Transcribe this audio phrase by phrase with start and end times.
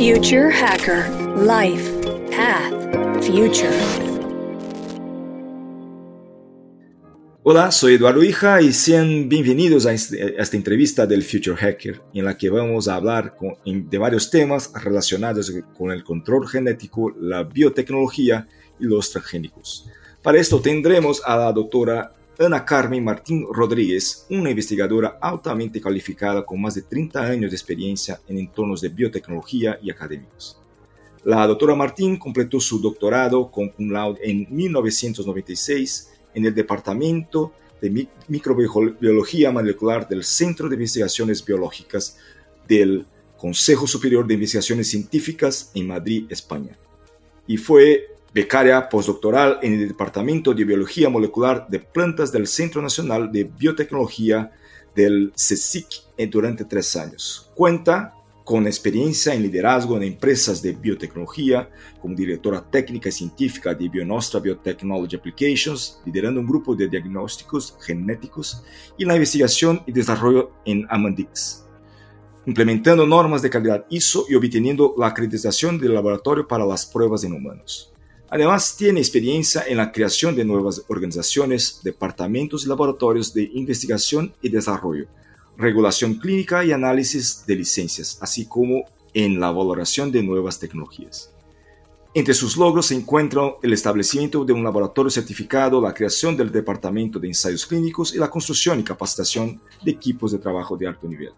[0.00, 1.10] Future Hacker
[1.44, 1.92] Life
[2.30, 2.72] Path
[3.22, 3.68] Future.
[7.42, 12.24] Hola, soy Eduardo Hija y sean bienvenidos a este, esta entrevista del Future Hacker, en
[12.24, 13.36] la que vamos a hablar
[13.66, 18.48] de varios temas relacionados con el control genético, la biotecnología
[18.78, 19.86] y los transgénicos.
[20.22, 22.10] Para esto tendremos a la doctora
[22.40, 28.18] Ana Carmen Martín Rodríguez, una investigadora altamente calificada con más de 30 años de experiencia
[28.26, 30.58] en entornos de biotecnología y académicos.
[31.24, 38.08] La doctora Martín completó su doctorado con cum laude en 1996 en el Departamento de
[38.28, 42.16] Microbiología Molecular del Centro de Investigaciones Biológicas
[42.66, 43.04] del
[43.36, 46.74] Consejo Superior de Investigaciones Científicas en Madrid, España.
[47.46, 53.30] Y fue becaria postdoctoral en el Departamento de Biología Molecular de Plantas del Centro Nacional
[53.32, 54.52] de Biotecnología
[54.94, 55.86] del CSIC
[56.30, 57.50] durante tres años.
[57.54, 61.70] Cuenta con experiencia en liderazgo en empresas de biotecnología,
[62.00, 68.64] como directora técnica y científica de Bionostra Biotechnology Applications, liderando un grupo de diagnósticos genéticos
[68.98, 71.64] y la investigación y desarrollo en Amandix,
[72.44, 77.34] implementando normas de calidad ISO y obteniendo la acreditación del laboratorio para las pruebas en
[77.34, 77.89] humanos.
[78.30, 84.48] Además, tiene experiencia en la creación de nuevas organizaciones, departamentos y laboratorios de investigación y
[84.48, 85.06] desarrollo,
[85.56, 91.32] regulación clínica y análisis de licencias, así como en la valoración de nuevas tecnologías.
[92.14, 97.18] Entre sus logros se encuentran el establecimiento de un laboratorio certificado, la creación del departamento
[97.18, 101.32] de ensayos clínicos y la construcción y capacitación de equipos de trabajo de alto nivel.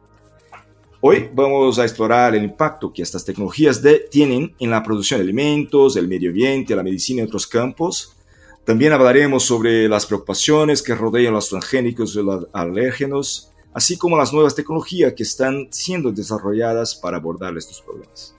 [1.05, 5.97] Hoy vamos a explorar el impacto que estas tecnologías tienen en la producción de alimentos,
[5.97, 8.15] el medio ambiente, la medicina y otros campos.
[8.65, 14.33] También hablaremos sobre las preocupaciones que rodean los transgénicos y los alérgenos, así como las
[14.33, 18.37] nuevas tecnologías que están siendo desarrolladas para abordar estos problemas.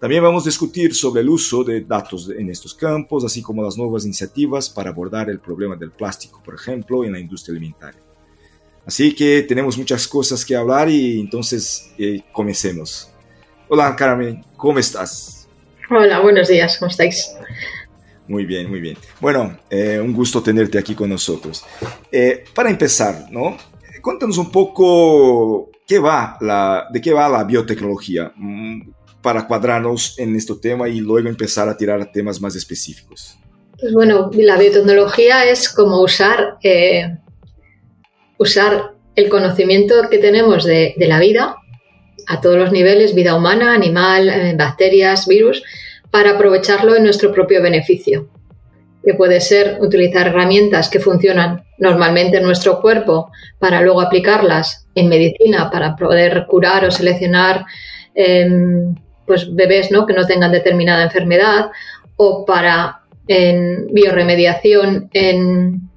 [0.00, 3.76] También vamos a discutir sobre el uso de datos en estos campos, así como las
[3.76, 8.07] nuevas iniciativas para abordar el problema del plástico, por ejemplo, en la industria alimentaria.
[8.88, 13.10] Así que tenemos muchas cosas que hablar y entonces eh, comencemos.
[13.68, 15.46] Hola Carmen, ¿cómo estás?
[15.90, 17.34] Hola, buenos días, ¿cómo estáis?
[18.26, 18.96] Muy bien, muy bien.
[19.20, 21.66] Bueno, eh, un gusto tenerte aquí con nosotros.
[22.10, 23.58] Eh, para empezar, ¿no?
[24.00, 28.90] Cuéntanos un poco qué va la, de qué va la biotecnología mm,
[29.20, 33.38] para cuadrarnos en este tema y luego empezar a tirar temas más específicos.
[33.78, 36.56] Pues bueno, la biotecnología es como usar
[38.38, 41.56] usar el conocimiento que tenemos de, la vida
[42.26, 45.62] a todos los niveles, vida humana, animal, eh, bacterias, virus,
[46.10, 48.28] para aprovecharlo en nuestro propio beneficio,
[49.04, 55.08] que puede ser utilizar herramientas que funcionan normalmente en nuestro cuerpo para luego aplicarlas en
[55.08, 57.64] medicina para poder curar o seleccionar
[58.14, 58.94] em,
[59.26, 60.06] pues bebés ¿no?
[60.06, 61.70] que no tengan determinada enfermedad
[62.16, 65.87] o para en bioremediación en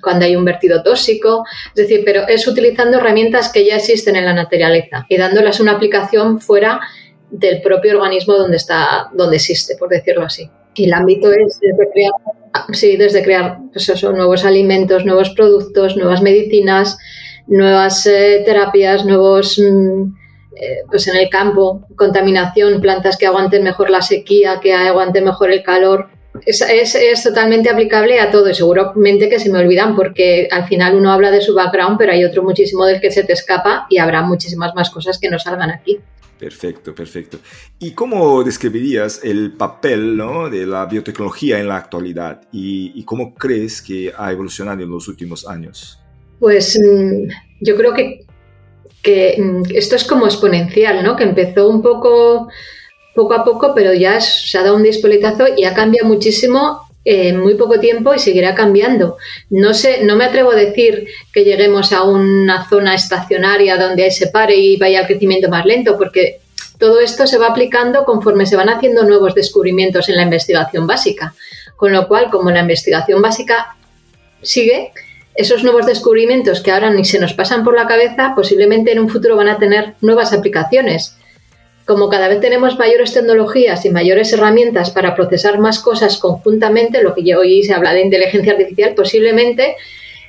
[0.00, 4.24] cuando hay un vertido tóxico, es decir, pero es utilizando herramientas que ya existen en
[4.24, 6.80] la naturaleza y dándolas una aplicación fuera
[7.30, 10.48] del propio organismo donde está, donde existe, por decirlo así.
[10.74, 12.12] Y el ámbito es desde crear,
[12.72, 16.96] sí, desde crear pues nuevos alimentos, nuevos productos, nuevas medicinas,
[17.46, 20.12] nuevas eh, terapias, nuevos mm,
[20.56, 25.50] eh, pues en el campo, contaminación, plantas que aguanten mejor la sequía, que aguanten mejor
[25.50, 26.08] el calor,
[26.46, 30.94] es, es, totalmente aplicable a todo y seguramente que se me olvidan porque al final
[30.94, 33.98] uno habla de su background, pero hay otro muchísimo del que se te escapa y
[33.98, 35.98] habrá muchísimas más cosas que no salgan aquí.
[36.38, 37.38] Perfecto, perfecto.
[37.78, 40.48] ¿Y cómo describirías el papel ¿no?
[40.48, 45.06] de la biotecnología en la actualidad y, y, cómo crees que ha evolucionado en los
[45.06, 46.00] últimos años?
[46.38, 47.28] Pues mm,
[47.60, 48.24] yo creo que,
[49.02, 51.14] que mm, esto es como exponencial, ¿no?
[51.14, 52.48] Que empezó un poco
[53.20, 57.38] poco a poco, pero ya se ha dado un despoletazo y ha cambiado muchísimo en
[57.38, 59.18] muy poco tiempo y seguirá cambiando.
[59.50, 64.28] No sé, no me atrevo a decir que lleguemos a una zona estacionaria donde se
[64.28, 66.40] pare y vaya al crecimiento más lento, porque
[66.78, 71.34] todo esto se va aplicando conforme se van haciendo nuevos descubrimientos en la investigación básica.
[71.76, 73.76] Con lo cual, como la investigación básica
[74.40, 74.92] sigue,
[75.34, 79.10] esos nuevos descubrimientos que ahora ni se nos pasan por la cabeza, posiblemente en un
[79.10, 81.16] futuro van a tener nuevas aplicaciones
[81.90, 87.16] como cada vez tenemos mayores tecnologías y mayores herramientas para procesar más cosas conjuntamente, lo
[87.16, 89.74] que hoy se habla de inteligencia artificial, posiblemente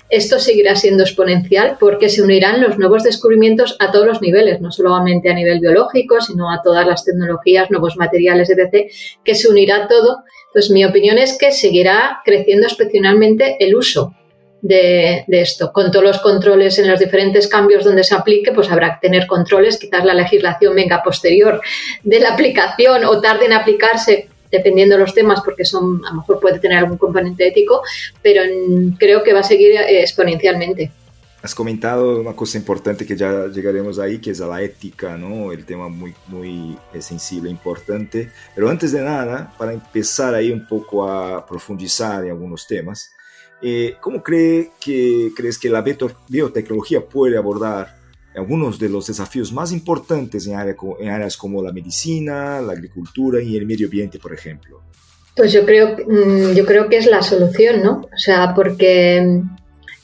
[0.10, 4.72] esto seguirá siendo exponencial porque se unirán los nuevos descubrimientos a todos los niveles, no
[4.72, 8.92] solamente a nivel biológico, sino a todas las tecnologías, nuevos materiales, etc.,
[9.24, 10.24] que se unirá todo.
[10.54, 14.16] Pues mi opinión es que seguirá creciendo especialmente el uso
[14.62, 15.72] de, esto.
[15.74, 19.28] Con todos los controles en los diferentes cambios donde se aplique, pues habrá que tener
[19.28, 19.78] controles.
[19.78, 21.62] Quizás la legislación venga posterior
[22.04, 26.18] de la aplicación o tarde en aplicarse dependiendo de los temas, porque son, a lo
[26.18, 27.84] mejor puede tener algún componente ético,
[28.22, 28.42] pero
[29.00, 30.92] creo que va a seguir eh, exponencialmente.
[31.42, 35.52] Has comentado una cosa importante que ya llegaremos ahí, que es la ética, ¿no?
[35.52, 38.30] El tema muy, muy sensible, importante.
[38.54, 43.12] Pero antes de nada, para empezar ahí un poco a profundizar en algunos temas,
[43.62, 45.84] eh, ¿cómo cree que, crees que la
[46.28, 47.96] biotecnología puede abordar
[48.36, 53.58] algunos de los desafíos más importantes en, en áreas como la medicina, la agricultura y
[53.58, 54.82] el medio ambiente, por ejemplo?
[55.36, 58.02] Pues yo creo, mm, yo creo que es la solución, ¿no?
[58.14, 59.42] O sea, porque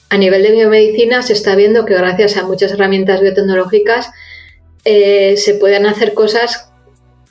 [0.10, 4.12] a nivel de biomedicina se está viendo que gracias a muchas herramientas biotecnológicas
[4.86, 6.72] eh, se pueden hacer cosas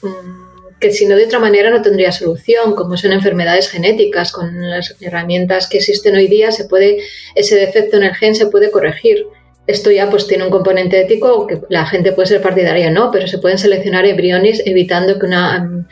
[0.03, 0.36] mm,
[0.81, 4.33] que si no de otra manera no tendría solución, como son enfermedades genéticas.
[4.33, 6.99] Con las herramientas que existen hoy día se puede,
[7.35, 9.27] ese defecto en el gen se puede corregir.
[9.67, 13.27] Esto ya pues tiene un componente ético que la gente puede ser partidaria, no, pero
[13.27, 15.87] se pueden seleccionar embriones evitando que una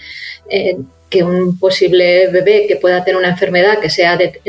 [0.49, 0.77] eh,
[1.11, 4.41] que un posible bebé que pueda tener una enfermedad que sea de,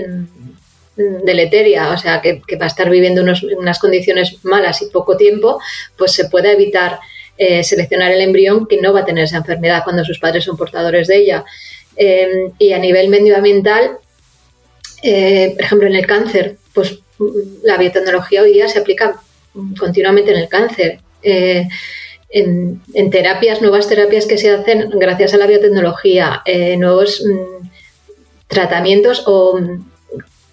[0.95, 5.59] deleteria, o sea, que, va a estar viviendo unas condiciones malas y poco tiempo,
[5.97, 6.99] pues se puede evitar
[7.37, 10.57] eh, seleccionar el embrión que no va a tener esa enfermedad cuando sus padres son
[10.57, 11.45] portadores de ella.
[11.95, 13.97] Em, y a nivel medioambiental,
[15.03, 16.99] eh, por ejemplo, en el cáncer, pues
[17.63, 19.19] la biotecnología hoy día se aplica
[19.77, 20.99] continuamente en el cáncer.
[21.21, 21.67] Eh,
[22.29, 26.41] en, terapias, nuevas terapias que se hacen gracias a la biotecnología,
[26.77, 27.67] nuevos mm,
[28.47, 29.59] tratamientos o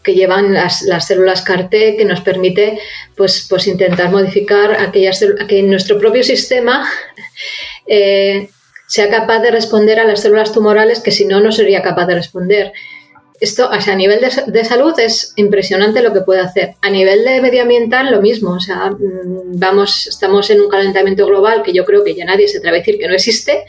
[0.03, 2.79] que llevan las, células CAR-T, que nos permite
[3.17, 6.89] pues, pues intentar modificar aquellas que nuestro propio sistema
[7.87, 8.49] eh,
[8.87, 12.15] sea capaz de responder a las células tumorales que si no, no sería capaz de
[12.15, 12.73] responder.
[13.41, 16.75] Esto, a nivel de, salud es impresionante lo que puede hacer.
[16.81, 18.53] A nivel de medioambiental, lo mismo.
[18.53, 22.47] O sea, mm, vamos, estamos en un calentamiento global que yo creo que ya nadie
[22.47, 23.65] se atreve a decir que no existe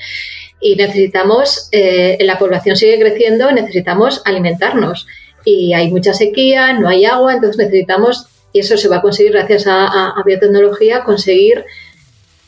[0.60, 5.08] y necesitamos, eh, la población sigue creciendo, necesitamos alimentarnos
[5.46, 9.34] y hay mucha sequía, no hay agua, entonces necesitamos, y eso se va a conseguir
[9.34, 11.66] gracias a, biotecnología, conseguir,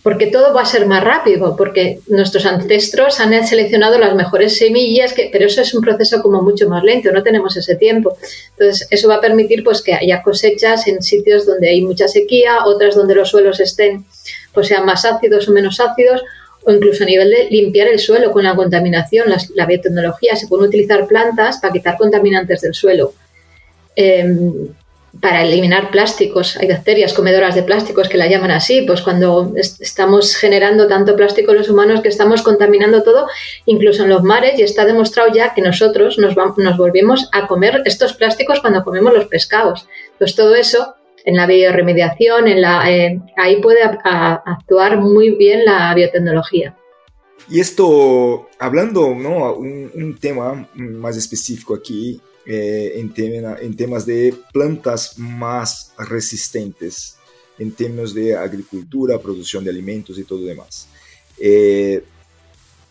[0.04, 5.14] porque todo va a ser más rápido, porque nuestros ancestros han seleccionado las mejores semillas,
[5.14, 8.16] que, pero eso es un proceso como mucho más lento, no tenemos ese tiempo.
[8.52, 12.66] Entonces, eso va a permitir pues que haya cosechas en sitios donde hay mucha sequía,
[12.66, 14.06] otras donde los suelos estén,
[14.54, 16.22] pues sean más ácidos o menos ácidos,
[16.66, 19.28] o incluso a nivel de limpiar el suelo con la contaminación.
[19.54, 23.14] la biotecnología se pueden utilizar plantas para quitar contaminantes del suelo.
[23.96, 24.68] Em,
[25.22, 26.58] para eliminar plásticos.
[26.58, 31.54] Hay bacterias comedoras de plásticos que la llaman así, pues cuando estamos generando tanto plástico
[31.54, 33.28] los humanos que estamos contaminando todo,
[33.66, 37.82] incluso en los mares, y está demostrado ya que nosotros nos, nos volvemos a comer
[37.86, 39.88] estos plásticos cuando comemos los pescados.
[40.18, 45.94] Pues todo eso en la bioremediación, en la, eh, ahí puede actuar muy bien la
[45.94, 46.78] biotecnología.
[47.50, 49.54] Y esto, hablando, ¿no?
[49.56, 53.14] Un, tema más específico aquí, eh, en,
[53.62, 57.18] en, temas de plantas más resistentes,
[57.58, 60.88] en términos de agricultura, producción de alimentos y todo lo demás.
[61.40, 62.04] Eh,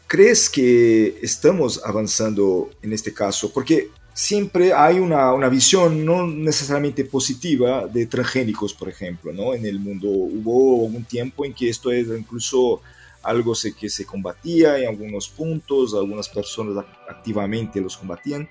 [0.07, 3.53] ¿Crees que estamos avanzando en este caso?
[3.53, 9.53] Porque siempre hay una, una, visión no necesariamente positiva de transgénicos, por ejemplo, ¿no?
[9.53, 12.81] En el mundo hubo un tiempo en que esto era incluso
[13.25, 18.49] algo que se combatía en algunos puntos, algunas personas activamente los combatían,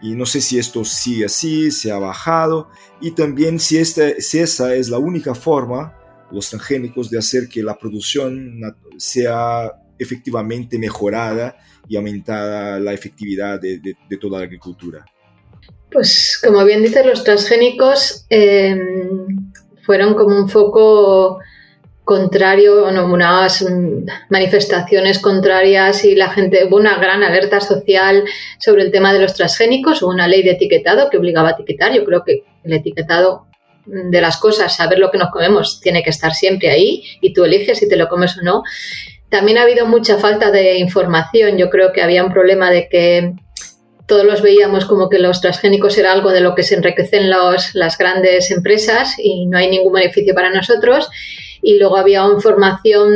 [0.00, 4.38] y no sé si esto sigue así, se ha bajado, y también si, esta, si
[4.38, 5.94] esa es la única forma,
[6.30, 8.60] los transgénicos, de hacer que la producción
[8.96, 11.56] sea efectivamente mejorada
[11.88, 15.04] y aumentada la efectividad de, toda la agricultura?
[15.90, 21.38] Pues como bien dices, los transgénicos em, fueron como un foco
[22.04, 23.64] contrario, no, unas
[24.28, 28.24] manifestaciones contrarias y la gente, hubo una gran alerta social
[28.58, 31.94] sobre el tema de los transgénicos, hubo una ley de etiquetado que obligaba a etiquetar,
[31.94, 33.46] yo creo que el etiquetado
[33.86, 37.44] de las cosas, saber lo que nos comemos, tiene que estar siempre ahí y tú
[37.44, 38.62] eliges si te lo comes o no.
[39.34, 41.58] También ha habido mucha falta de información.
[41.58, 43.32] Yo creo que había un problema de que
[44.06, 47.74] todos los veíamos como que los transgénicos era algo de lo que se enriquecen los,
[47.74, 51.10] las grandes empresas y no hay ningún beneficio para nosotros.
[51.60, 53.12] Y luego había información,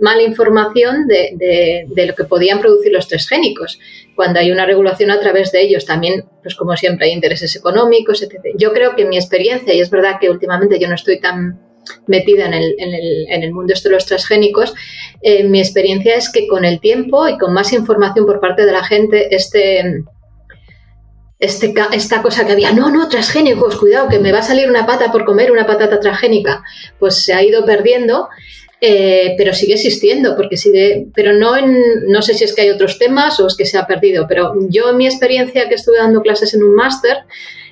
[0.00, 3.80] mala información de, de, lo que podían producir los transgénicos,
[4.14, 5.86] cuando hay una regulación a través de ellos.
[5.86, 8.54] También, pues como siempre, hay intereses económicos, etc.
[8.56, 11.65] Yo creo que mi experiencia, y es verdad que últimamente yo no estoy tan
[12.06, 14.74] metida en el, en el, en el mundo de los transgénicos,
[15.22, 18.72] eh, mi experiencia es que con el tiempo y con más información por parte de
[18.72, 20.04] la gente, este,
[21.38, 24.86] este, esta cosa que había, no, no, transgénicos, cuidado, que me va a salir una
[24.86, 26.62] pata por comer una patata transgénica,
[26.98, 28.28] pues se ha ido perdiendo,
[28.80, 31.76] eh, pero sigue existiendo, porque sigue, pero no en,
[32.08, 34.54] no sé si es que hay otros temas o es que se ha perdido, pero
[34.68, 37.18] yo en mi experiencia que estuve dando clases en un máster,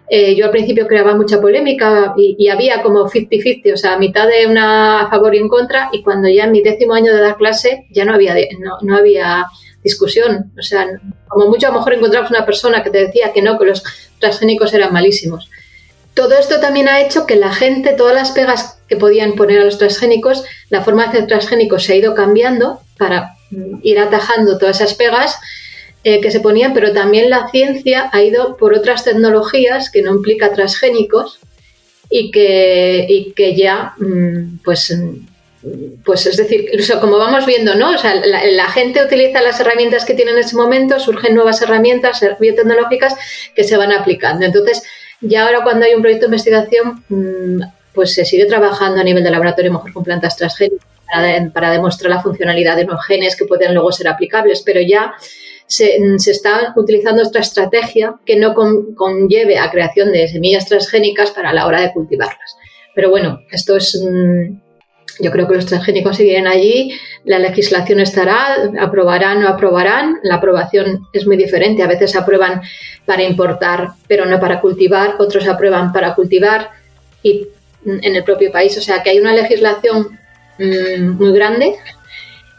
[0.06, 4.46] eh, yo al principio creaba mucha polémica y, había como 50-50, o sea, mitad de
[4.46, 7.36] una a favor y en contra, y cuando ya en mi décimo año de dar
[7.36, 8.34] clase ya no había,
[8.82, 9.46] no, había
[9.82, 10.52] discusión.
[10.58, 10.86] O sea,
[11.28, 13.82] como mucho a lo mejor encontramos una persona que te decía que no, que los
[14.18, 15.48] transgénicos eran malísimos.
[16.12, 19.64] Todo esto también ha hecho que la gente, todas las pegas que podían poner a
[19.64, 23.36] los transgénicos, la forma de hacer transgénicos se ha ido cambiando para
[23.82, 25.38] ir atajando todas esas pegas
[26.04, 30.12] eh, que se ponían, pero también la ciencia ha ido por otras tecnologías que no
[30.12, 31.40] implica transgénicos
[32.10, 34.94] y que, y que ya mm, pues
[36.04, 36.70] pues es decir,
[37.00, 37.92] como vamos viendo, ¿no?
[37.92, 42.20] O sea, la, gente utiliza las herramientas que tiene en ese momento, surgen nuevas herramientas
[42.38, 43.14] biotecnológicas
[43.54, 44.44] que se van aplicando.
[44.44, 44.82] Entonces,
[45.22, 47.62] ya ahora cuando hay un proyecto de investigación, mm,
[47.94, 50.86] pues se sigue trabajando a nivel de laboratorio, mejor con plantas transgénicas,
[51.52, 55.14] para, demostrar la funcionalidad de unos genes que pueden luego ser aplicables, pero ya
[55.66, 55.96] se,
[56.30, 61.80] está utilizando otra estrategia que no conlleve a creación de semillas transgénicas para la hora
[61.80, 62.56] de cultivarlas.
[62.94, 64.00] Pero bueno, esto es...
[64.02, 64.64] Mm,
[65.20, 70.36] yo creo que los transgénicos seguirán allí, la legislación estará, aprobarán o no aprobarán, la
[70.36, 72.62] aprobación es muy diferente, a veces aprueban
[73.06, 76.70] para importar pero no para cultivar, otros aprueban para cultivar
[77.22, 77.46] y
[77.86, 80.18] en el propio país, o sea que hay una legislación
[80.58, 81.76] mm, muy grande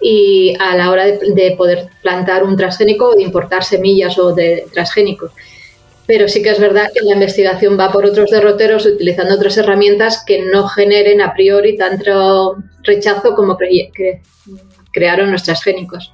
[0.01, 4.33] y a la hora de, de, poder plantar un transgénico o de importar semillas o
[4.33, 5.31] de transgénicos
[6.07, 10.23] pero sí que es verdad que la investigación va por otros derroteros utilizando otras herramientas
[10.25, 13.57] que no generen a priori tanto rechazo como
[14.91, 16.13] crearon los transgénicos.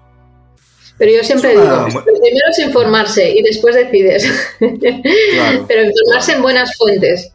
[0.98, 4.24] Pero yo siempre digo, lo primero es informarse y después decides.
[4.60, 7.34] Pero informarse en buenas fuentes.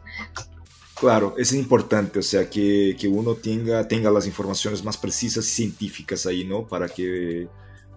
[0.99, 5.49] Claro, es importante, o sea, que, que, uno tenga, tenga las informaciones más precisas y
[5.49, 6.67] científicas ahí, ¿no?
[6.67, 7.47] Para que,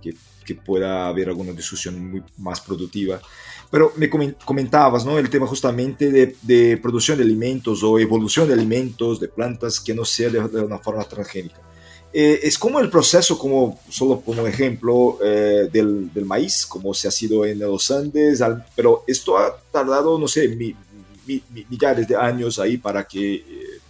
[0.02, 0.14] que,
[0.44, 3.18] que pueda haber alguna discusión muy más productiva.
[3.70, 5.18] Pero me comentabas, ¿no?
[5.18, 9.94] El tema justamente de, de, producción de alimentos o evolución de alimentos, de plantas que
[9.94, 11.60] no sea de, una forma transgénica.
[12.12, 17.06] Eh, es como el proceso, como solo como ejemplo, eh, del, del, maíz, como se
[17.06, 18.42] ha sido en los Andes,
[18.74, 20.48] pero esto ha tardado, no sé,
[21.68, 23.80] millares de años ahí para que eh,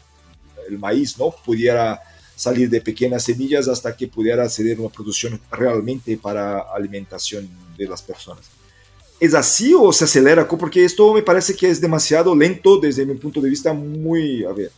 [0.69, 1.35] el maíz, ¿no?
[1.45, 2.01] Pudiera
[2.37, 8.03] salir de pequeñas semillas hasta que pudiera ser una producción realmente para alimentación de las
[8.03, 8.47] personas.
[9.21, 10.49] ¿Es así o se acelera?
[10.49, 14.45] Porque esto me parece que es demasiado lento desde mi punto de vista muy...
[14.45, 14.71] A ver,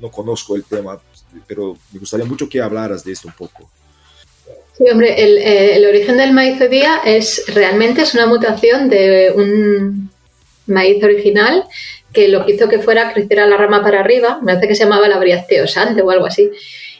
[0.00, 0.98] no conozco el tema,
[1.46, 3.70] pero me gustaría mucho que hablaras de esto un poco.
[4.76, 9.32] Sí, hombre, eh, el, origen del maíz hoy día es realmente es una mutación de
[9.36, 10.10] un
[10.66, 11.64] maíz original
[12.12, 14.74] que lo que hizo que fuera crecer a la rama para arriba, me parece que
[14.74, 16.50] se llamaba la briacteosante o algo así.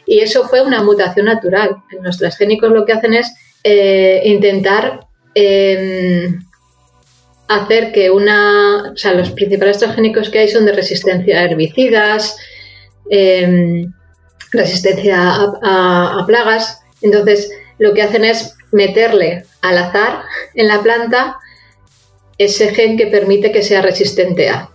[0.07, 1.77] Y eso fue una mutación natural.
[2.03, 3.33] Los transgénicos lo que hacen es
[3.65, 6.45] eh, intentar em,
[7.49, 12.37] hacer que una, o sea, los principales transgénicos que hay son de resistencia a herbicidas,
[13.11, 13.93] em,
[14.51, 15.17] resistencia
[15.63, 16.81] a, plagas.
[17.03, 20.23] Entonces, lo que hacen es meterle al azar
[20.55, 21.37] en la planta
[22.39, 24.72] ese gen que permite que sea resistente a.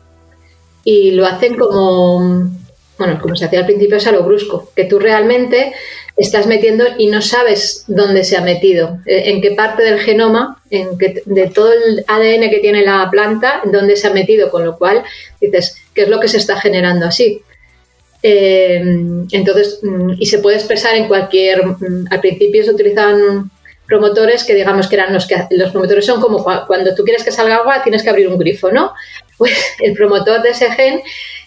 [0.89, 2.50] Y lo hacen como,
[2.98, 5.74] bueno, como se hacía al principio, es a lo brusco, que tú realmente
[6.15, 10.62] estás metiendo y no sabes dónde se ha metido, eh, en qué parte del genoma,
[10.70, 14.77] en de todo el ADN que tiene la planta, dónde se ha metido, con lo
[14.77, 15.03] cual
[15.41, 17.41] dices, ¿qué es lo que se está generando así?
[18.24, 18.82] Eh,
[19.34, 23.51] entonces, mm, y se puede expresar en cualquier, mm, al principio se utilizaban
[23.86, 27.32] promotores que digamos que eran los que los promotores son como cuando tú quieres que
[27.32, 28.94] salga agua tienes que abrir un grifo, ¿no?
[29.38, 31.01] Pues el promotor de ese gen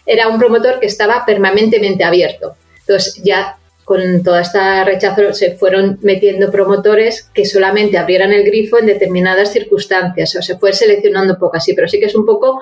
[0.07, 2.57] era un promotor que estaba permanentemente abierto.
[2.81, 8.79] Entonces ya con toda esta rechazo se fueron metiendo promotores que solamente abrieran el grifo
[8.79, 12.61] en determinadas circunstancias, o se fue seleccionando poco así, pero sí que es un poco,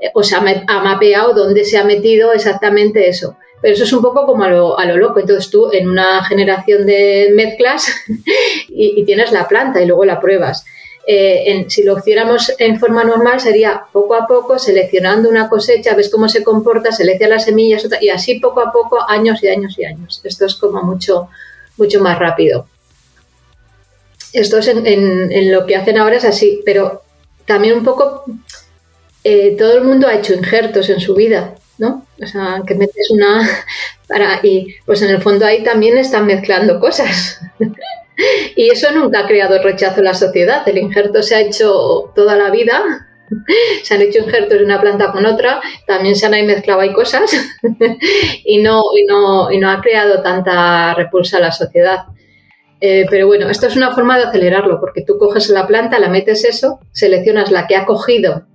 [0.00, 3.36] eh, o sea, ha mapeado dónde se ha metido exactamente eso.
[3.60, 5.20] Pero eso es un poco como a lo, a lo loco.
[5.20, 7.86] Entonces tú en una generación de mezclas
[8.68, 10.64] y tienes la planta y luego la pruebas.
[11.06, 16.08] Eh, si lo hiciéramos en forma normal sería poco a poco seleccionando una cosecha, ves
[16.08, 19.84] cómo se comporta, selecciona las semillas y así poco a poco, años y años y
[19.84, 20.20] años.
[20.24, 21.28] Esto es como mucho,
[21.76, 22.66] mucho más rápido.
[24.32, 27.02] Esto es en, lo que hacen ahora es así, pero
[27.44, 28.24] también un poco
[29.22, 32.06] eh, todo el mundo ha hecho injertos en su vida, ¿no?
[32.20, 33.46] O sea, que metes una
[34.08, 37.40] para y pues en el fondo ahí también están mezclando cosas.
[38.56, 40.66] Y eso nunca ha creado rechazo en la sociedad.
[40.68, 43.08] El injerto se ha hecho toda la vida
[43.82, 46.92] se han hecho injertos de una planta con otra, también se han ahí mezclado hay
[46.92, 47.32] cosas
[48.44, 52.04] y, no, y, no, y no ha creado tanta repulsa a la sociedad.
[52.80, 56.08] Eh, pero bueno, esto es una forma de acelerarlo, porque tú coges la planta, la
[56.08, 58.46] metes eso, seleccionas la que ha cogido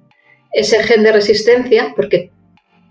[0.52, 2.32] ese gen de resistencia, porque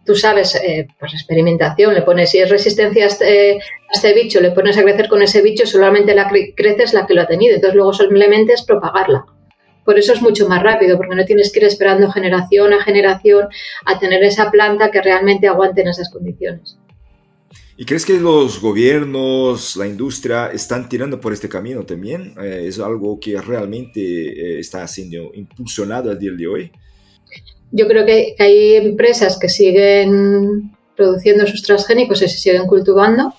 [0.09, 4.41] tú sabes, eh, pues experimentación, le pones, si es resistencia a este, a este, bicho,
[4.41, 7.55] le pones a crecer con ese bicho, solamente la creces la que lo ha tenido,
[7.55, 9.27] entonces luego simplemente es propagarla.
[9.85, 13.49] Por eso es mucho más rápido, porque no tienes que ir esperando generación a generación
[13.85, 16.79] a tener esa planta que realmente aguante en esas condiciones.
[17.77, 22.33] ¿Y crees que los gobiernos, la industria están tirando por este camino también?
[22.43, 26.73] Eh, ¿Es algo que realmente eh, está siendo impulsionado a día de hoy?
[27.71, 33.35] Yo creo que hay empresas que siguen produciendo sus transgénicos y se siguen cultivando,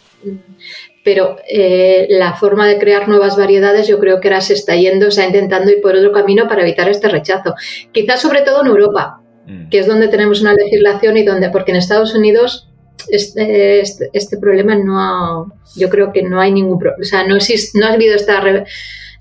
[1.03, 5.11] pero eh, la forma de crear nuevas variedades yo creo que ahora se está yendo,
[5.11, 7.55] se está intentando ir por otro camino para evitar este rechazo.
[7.91, 9.69] Quizás sobre todo en Europa, mm.
[9.69, 12.69] que es donde tenemos una legislación y donde, porque en Estados Unidos
[13.09, 15.45] este, este, este problema no ha,
[15.75, 18.41] yo creo que no hay ningún problema, o sea, no, existe, no ha habido esta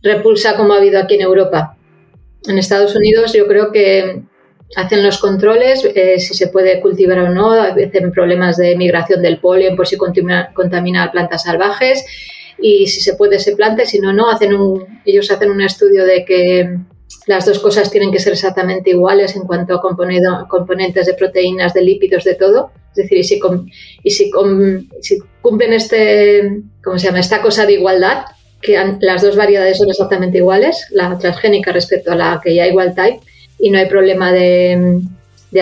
[0.02, 1.76] repulsa como ha habido aquí en Europa.
[2.46, 4.22] En Estados Unidos yo creo que
[4.76, 9.38] hacen los controles, eh, si se puede cultivar o no, hacen problemas de migración del
[9.38, 12.04] polen por si contamina, contamina plantas salvajes
[12.60, 14.30] y si se puede se planta si no, no.
[14.30, 16.78] Hacen un, ellos hacen un estudio de que
[17.26, 19.80] las dos cosas tienen que ser exactamente iguales en cuanto a
[20.48, 22.72] componentes de proteínas, de lípidos, de todo.
[22.90, 23.40] Es decir, y si,
[24.02, 24.30] y si,
[25.00, 27.20] si cumplen este, ¿cómo se llama?
[27.20, 28.24] esta cosa de igualdad,
[28.60, 32.94] que las dos variedades son exactamente iguales, la transgénica respecto a la que ya igual
[32.94, 33.20] type,
[33.58, 35.00] y no hay problema de,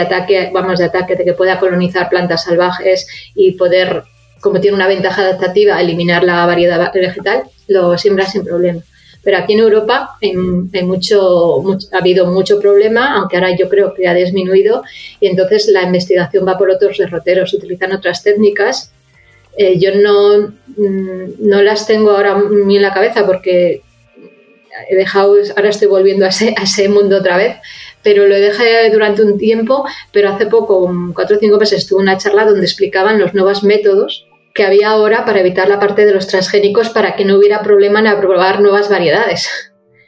[0.00, 4.02] ataque, vamos, de ataque, de que pueda colonizar plantas salvajes y poder,
[4.40, 8.82] como tiene una ventaja adaptativa, eliminar la variedad vegetal, lo siembra sin problema.
[9.22, 10.36] Pero aquí en Europa hay,
[10.84, 11.60] mucho,
[11.92, 14.84] ha habido mucho problema, aunque ahora yo creo que ha disminuido,
[15.18, 18.92] y entonces la investigación va por otros derroteros, utilizan otras técnicas.
[19.58, 23.82] Eh, yo no, mm, no las tengo ahora ni en la cabeza porque
[24.88, 27.56] he dejado, ahora estoy volviendo a ese, a ese mundo otra vez,
[28.06, 32.16] pero lo dejé durante un tiempo, pero hace poco, cuatro o cinco meses, estuve una
[32.16, 36.28] charla donde explicaban los nuevos métodos que había ahora para evitar la parte de los
[36.28, 39.50] transgénicos para que no hubiera problema en aprobar nuevas variedades.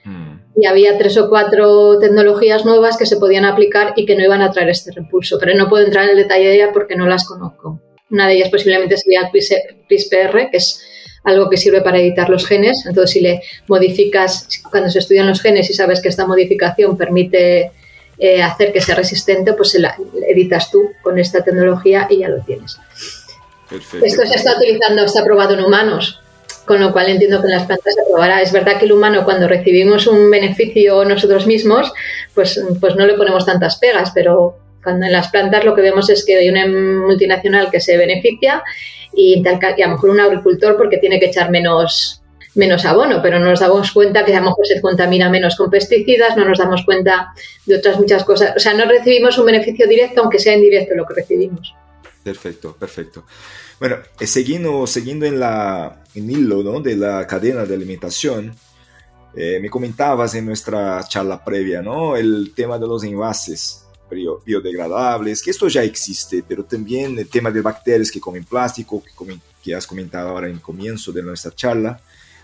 [0.05, 0.39] Mm.
[0.63, 4.43] Y había tres o cuatro tecnologías nuevas que se podían aplicar y que no iban
[4.43, 7.09] a traer este repulso, pero no puedo entrar en el detalle de ellas porque no
[7.09, 7.81] las conozco.
[8.13, 10.87] Una de ellas posiblemente sería CRISPR, que es
[11.25, 12.85] algo que sirve para editar los genes.
[12.87, 17.73] Entonces, si le modificas, cuando se estudian los genes y sabes que esta modificación permite
[18.19, 19.97] eh, hacer que sea resistente, pues se la
[20.29, 22.79] editas tú con esta tecnología y ya lo tienes.
[23.71, 26.21] Esto se está utilizando, está probado en humanos,
[26.65, 28.41] con lo cual entiendo que en las plantas se probará.
[28.41, 31.93] Es verdad que el humano cuando recibimos un beneficio nosotros mismos,
[32.35, 36.09] pues, pues no le ponemos tantas pegas, pero cuando en las plantas lo que vemos
[36.09, 38.63] es que hay una multinacional que se beneficia
[39.13, 42.18] y, tal, y a lo mejor un agricultor porque tiene que echar menos,
[42.59, 45.71] menos abono, pero no nos damos cuenta que a lo mejor se contamina menos con
[45.71, 47.33] pesticidas, no nos damos cuenta
[47.65, 48.55] de otras muchas cosas.
[48.57, 51.75] O sea, no recibimos un beneficio directo, aunque sea indirecto lo que recibimos.
[52.23, 53.25] Perfecto, perfecto.
[53.79, 56.81] Bueno, eh, siguiendo, siguiendo en, la, en hilo ¿no?
[56.81, 58.55] de la cadena de alimentación,
[59.37, 62.17] eh, me comentabas en nuestra charla previa, ¿no?
[62.17, 63.85] El tema de los envases
[64.45, 69.39] biodegradables, que esto ya existe, pero también el tema de bacterias que comen plástico, que,
[69.63, 72.01] que has comentado ahora en el comienzo de nuestra charla.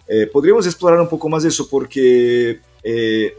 [0.06, 3.36] Eh, podríamos explorar un poco más eso porque eh,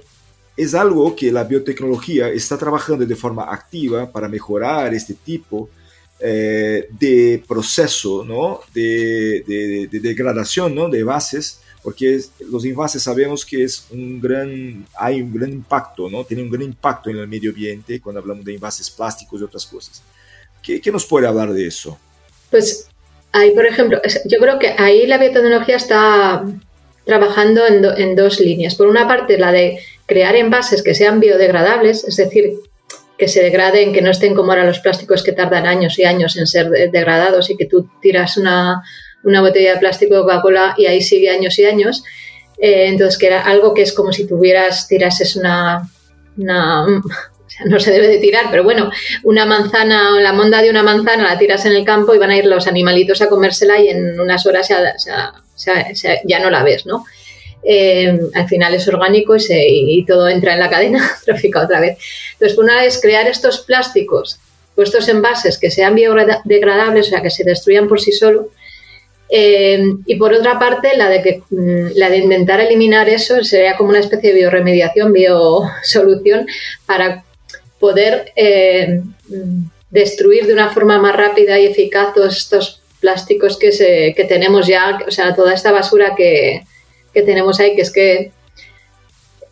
[0.57, 5.69] es algo que la biotecnología está trabajando de forma activa para mejorar este tipo
[6.19, 8.61] eh, de proceso ¿no?
[8.73, 9.43] de,
[9.91, 10.89] de, degradación ¿no?
[10.89, 16.23] de bases, porque los envases sabemos que es un gran, hay un gran impacto, ¿no?
[16.23, 19.65] tiene un gran impacto en el medio ambiente cuando hablamos de envases plásticos y otras
[19.65, 20.01] cosas.
[20.63, 21.99] ¿Qué, qué nos puede hablar de eso?
[22.49, 22.87] Pues
[23.35, 26.45] Ahí, por ejemplo, yo creo que ahí la biotecnología está
[27.03, 28.75] trabajando en, dos líneas.
[28.75, 32.53] Por una parte, la de crear envases que sean biodegradables, es decir,
[33.17, 36.37] que se degraden, que no estén como ahora los plásticos que tardan años y años
[36.37, 38.81] en ser degradados y que tú tiras una,
[39.21, 42.05] botella de plástico de Coca-Cola y ahí sigue años y años.
[42.57, 45.81] Eh, entonces, que era algo que es como si tuvieras, tirases una,
[46.37, 46.85] una
[47.65, 48.91] no se debe de tirar, pero bueno,
[49.23, 52.37] una manzana, la monda de una manzana la tiras en el campo y van a
[52.37, 57.05] ir los animalitos a comérsela y en unas horas ya no la ves, ¿no?
[57.67, 61.97] Eh, al final es orgánico y, todo entra en la cadena trófica otra vez.
[62.33, 64.39] Entonces, una es crear estos plásticos,
[64.75, 68.45] puestos envases que sean biodegradables, o sea, que se destruyan por sí solos.
[69.29, 73.75] Eh, y por otra parte, la de, que, mm, la de intentar eliminar eso sería
[73.75, 76.45] como una especie de bioremediación, biosolución,
[76.85, 77.23] para
[77.85, 79.03] poder eh,
[79.91, 84.65] destruir de una forma más rápida y eficaz todos estos plásticos que, se, que tenemos
[84.65, 86.63] ya, o sea, toda esta basura que,
[87.13, 88.31] que tenemos ahí, que es que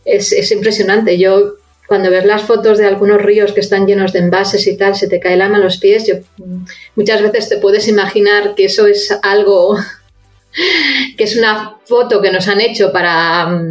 [0.03, 1.19] es, es, impresionante.
[1.19, 4.95] Yo, cuando ves las fotos de algunos ríos que están llenos de envases y tal,
[4.95, 6.07] se te cae el alma a los pies.
[6.07, 6.15] Yo,
[6.95, 9.77] muchas veces te puedes imaginar que eso es algo
[11.17, 13.61] que es una foto que nos han hecho para,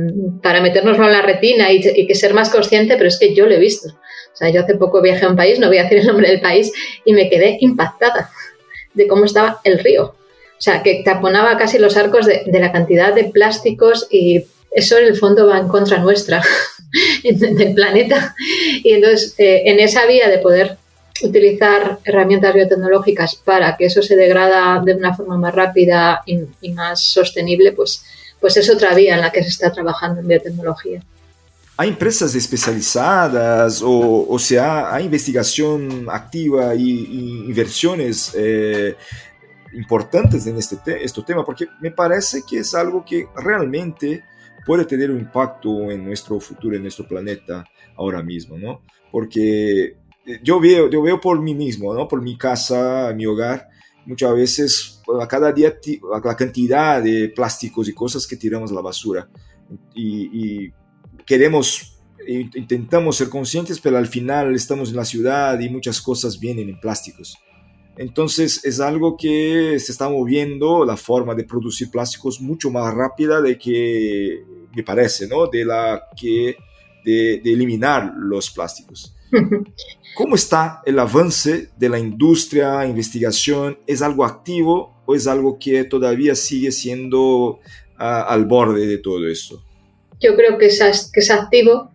[0.40, 3.46] para metérnoslo en la retina y, y, que ser más consciente, pero es que yo
[3.46, 3.88] lo he visto.
[4.50, 6.72] Yo hace poco viajé a un país, no voy a decir el nombre del país,
[7.04, 8.30] y me quedé impactada
[8.94, 10.04] de cómo estaba el río.
[10.04, 14.98] O sea, que taponaba casi los arcos de, de la cantidad de plásticos y eso
[14.98, 16.42] en el fondo va en contra nuestra,
[17.22, 18.34] del planeta.
[18.82, 20.78] Y entonces, eh, en esa vía de poder
[21.22, 26.72] utilizar herramientas biotecnológicas para que eso se degrada de una forma más rápida y, y,
[26.72, 28.04] más sostenible, pues,
[28.40, 31.02] pues es otra vía en la que se está trabajando en biotecnología.
[31.82, 38.94] ¿Hay empresas especializadas o, o sea, hay investigación activa y, y inversiones eh,
[39.72, 41.44] importantes en este, te este tema?
[41.44, 44.22] Porque me parece que es algo que realmente
[44.64, 47.64] puede tener un impacto en nuestro futuro, en nuestro planeta
[47.96, 48.82] ahora mismo, ¿no?
[49.10, 49.96] Porque
[50.40, 52.06] yo veo, yo veo por mí mismo, ¿no?
[52.06, 53.68] Por mi casa, mi hogar,
[54.06, 55.74] muchas veces a cada día
[56.24, 59.28] la cantidad de plásticos y cosas que tiramos a la basura.
[59.96, 60.72] Y, y
[61.32, 66.68] queremos, intentamos ser conscientes, pero al final estamos en la ciudad y muchas cosas vienen
[66.68, 67.38] en plásticos.
[67.96, 73.40] Entonces es algo que se está moviendo la forma de producir plásticos mucho más rápida
[73.40, 74.44] de que
[74.76, 75.46] me parece, ¿no?
[75.46, 76.54] De la que
[77.02, 79.16] de, de eliminar los plásticos.
[80.14, 83.78] ¿Cómo está el avance de la industria, investigación?
[83.86, 87.58] ¿Es algo activo o es algo que todavía sigue siendo uh,
[87.96, 89.64] al borde de todo esto?
[90.22, 91.90] Yo creo que es, activo,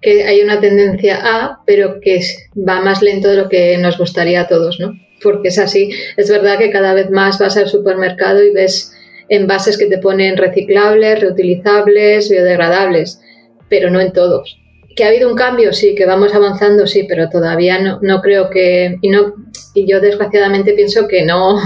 [0.00, 2.20] que hay una tendencia a, pero que
[2.56, 4.92] va más lento de lo que nos gustaría a todos, ¿no?
[5.22, 5.90] Porque es así.
[6.16, 8.92] Es verdad que cada vez más vas al supermercado y ves
[9.28, 13.20] envases que te ponen reciclables, reutilizables, biodegradables,
[13.68, 14.58] pero no en todos.
[14.96, 15.72] ¿Que ha habido un cambio?
[15.72, 18.96] Sí, que vamos avanzando, sí, pero todavía no, no creo que...
[19.00, 19.34] Y, no,
[19.74, 21.60] y yo desgraciadamente pienso que no,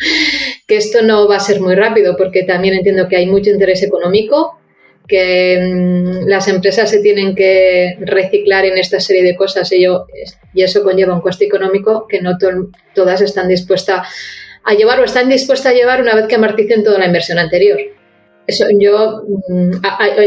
[0.66, 3.82] que esto no va a ser muy rápido, porque también entiendo que hay mucho interés
[3.82, 4.59] económico,
[5.10, 10.06] que mmm, las empresas se tienen que reciclar en esta serie de cosas y, yo,
[10.54, 14.06] y eso conlleva un coste económico que no to todas están dispuestas
[14.64, 17.78] a llevar o están dispuestas a llevar una vez que amorticen toda la inversión anterior.
[18.50, 19.22] Eso, yo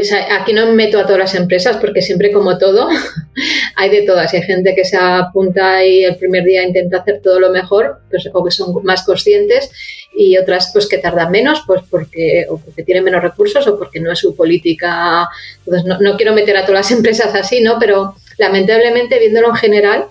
[0.03, 2.87] sea, aquí no meto a todas las empresas porque siempre como todo
[3.75, 4.33] hay de todas.
[4.33, 8.29] Hay gente que se apunta y el primer día intenta hacer todo lo mejor pues,
[8.31, 9.69] o que son más conscientes
[10.15, 13.99] y otras pues que tardan menos pues porque o porque tienen menos recursos o porque
[13.99, 15.27] no es su política.
[15.59, 17.77] Entonces no, no quiero meter a todas las empresas así, ¿no?
[17.77, 20.05] Pero lamentablemente viéndolo en general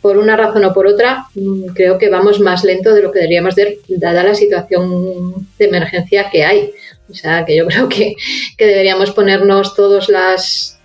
[0.00, 1.26] por una razón o por otra,
[1.74, 6.30] creo que vamos más lento de lo que deberíamos de, dada la situación de emergencia
[6.30, 6.72] que hay.
[7.10, 8.14] O sea, que yo creo que,
[8.58, 10.78] deberíamos ponernos todos las...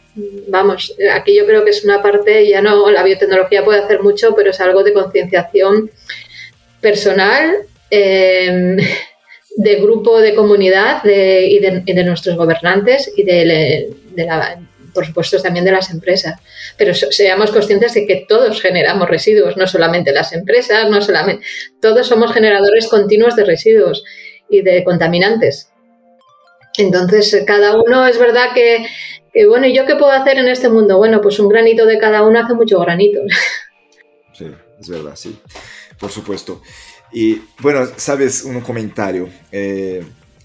[0.48, 4.34] Vamos, aquí yo creo que es una parte, ya no, la biotecnología puede hacer mucho,
[4.34, 5.92] pero es algo de concienciación
[6.80, 7.58] personal,
[7.92, 8.78] eh,
[9.58, 14.58] de grupo, de comunidad de, y, de, y, de, nuestros gobernantes y de, de la,
[14.96, 16.40] por supuesto también de las empresas.
[16.78, 21.46] Pero seamos conscientes de que todos generamos residuos, no solamente las empresas, no solamente,
[21.80, 24.04] todos somos generadores continuos de residuos
[24.50, 25.70] y de contaminantes.
[26.78, 28.86] Entonces, cada uno es verdad que,
[29.48, 30.98] bueno, ¿y yo qué puedo hacer en este mundo?
[30.98, 33.20] Bueno, pues un granito de cada uno hace mucho granito.
[34.38, 34.48] Sí,
[34.82, 35.40] es verdad, sí,
[35.98, 36.62] por supuesto.
[37.10, 39.30] Y bueno, sabes, un comentario.
[39.50, 40.04] Eh,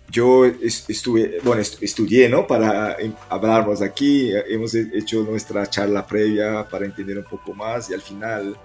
[0.08, 2.46] yo estuve, bueno, estudié, ¿no?
[2.46, 2.96] Para
[3.28, 8.56] hablarnos aquí, hemos hecho nuestra charla previa para entender un poco más y al final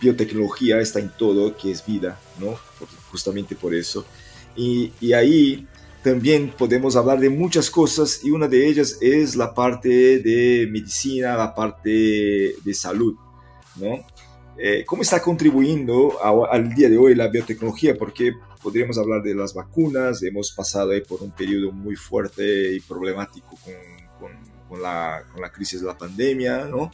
[0.00, 2.58] biotecnología está en todo, que es vida, ¿no?
[3.10, 4.04] Justamente por eso.
[4.56, 5.66] Y, y ahí
[6.02, 11.36] también podemos hablar de muchas cosas y una de ellas es la parte de medicina,
[11.36, 13.14] la parte de salud,
[13.76, 14.04] ¿no?
[14.58, 16.18] Eh, ¿Cómo está contribuyendo
[16.50, 17.96] al día de hoy la biotecnología?
[17.96, 18.32] Porque
[18.62, 23.74] podríamos hablar de las vacunas, hemos pasado por un periodo muy fuerte y problemático con,
[24.18, 24.32] con,
[24.68, 26.90] con, la, con la, crisis de la pandemia, ¿no?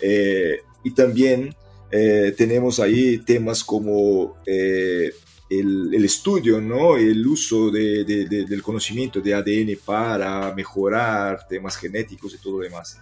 [0.00, 1.54] Eh, y también
[1.90, 5.10] eh, tenemos ahí temas como eh,
[5.50, 6.96] el, el, estudio, ¿no?
[6.96, 12.58] El uso de, de, de, del conocimiento de ADN para mejorar temas genéticos y todo
[12.58, 12.98] lo demás.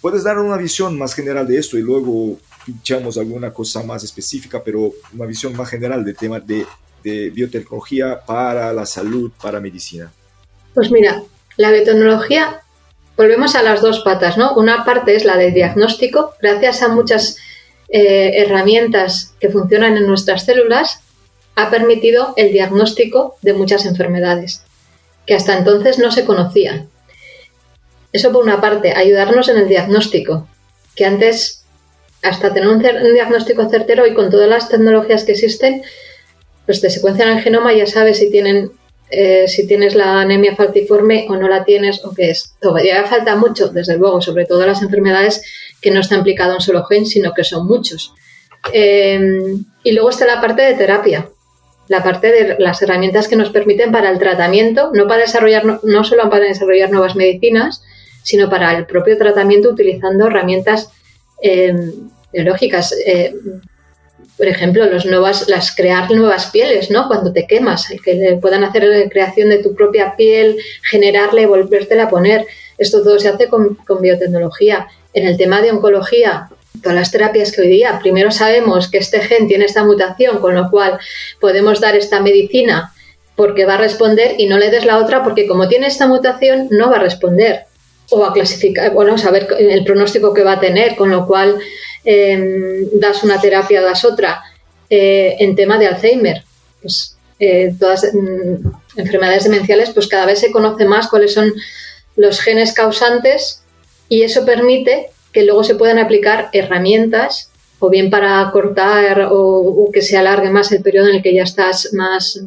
[0.00, 4.62] ¿Puedes dar una visión más general de esto y luego pinchamos alguna cosa más específica,
[4.62, 6.66] pero una visión más general del tema de
[7.30, 10.12] biotecnología para la salud, para medicina?
[10.74, 11.22] Pues mira,
[11.56, 12.62] la biotecnología
[13.16, 14.54] volvemos a las dos patas, ¿no?
[14.54, 17.36] Una parte es la de diagnóstico, gracias a muchas
[17.88, 21.00] eh, herramientas que funcionan en nuestras células,
[21.58, 24.62] ha permitido el diagnóstico de muchas enfermedades
[25.26, 26.88] que hasta entonces no se conocían.
[28.12, 30.46] Eso por una parte, ayudarnos en el diagnóstico,
[30.94, 31.64] que antes,
[32.22, 35.82] hasta tener un, diagnóstico certero y con todas las tecnologías que existen,
[36.64, 38.70] pues te secuencian el genoma y ya sabes si tienen
[39.10, 42.54] eh, si tienes la anemia falciforme o no la tienes o qué es.
[42.60, 45.42] Todavía falta mucho, desde luego, sobre todo las enfermedades
[45.80, 48.14] que no está implicado un solo gen, sino que son muchos.
[48.72, 51.30] Em, y luego está la parte de terapia,
[51.88, 56.04] la parte de las herramientas que nos permiten para el tratamiento, no para desarrollar, no,
[56.04, 57.82] solo para desarrollar nuevas medicinas,
[58.22, 60.90] sino para el propio tratamiento utilizando herramientas
[61.40, 62.94] em, biológicas.
[63.06, 63.34] Eh,
[64.38, 67.08] por ejemplo, los nuevas, las crear nuevas pieles, ¿no?
[67.08, 70.56] Cuando te quemas, el que puedan hacer la creación de tu propia piel,
[70.88, 72.46] generarla y volvértela a poner.
[72.78, 74.86] Esto todo se hace con, biotecnología.
[75.12, 76.48] En el tema de oncología,
[76.82, 80.54] todas las terapias que hoy día, primero sabemos que este gen tiene esta mutación, con
[80.54, 80.98] lo cual
[81.40, 82.92] podemos dar esta medicina
[83.36, 86.68] porque va a responder y no le des la otra porque como tiene esta mutación
[86.70, 87.64] no va a responder
[88.10, 91.60] o a clasificar, bueno, saber el pronóstico que va a tener, con lo cual
[92.04, 94.42] Em, das una terapia, das otra.
[94.88, 96.42] Eh, en tema de Alzheimer,
[96.80, 101.52] pues eh, todas mm, enfermedades demenciales, pues cada vez se conoce más cuáles son
[102.16, 103.62] los genes causantes
[104.08, 110.02] y eso permite que luego se puedan aplicar herramientas o bien para cortar o, que
[110.02, 112.40] se alargue más el periodo en el que ya estás más,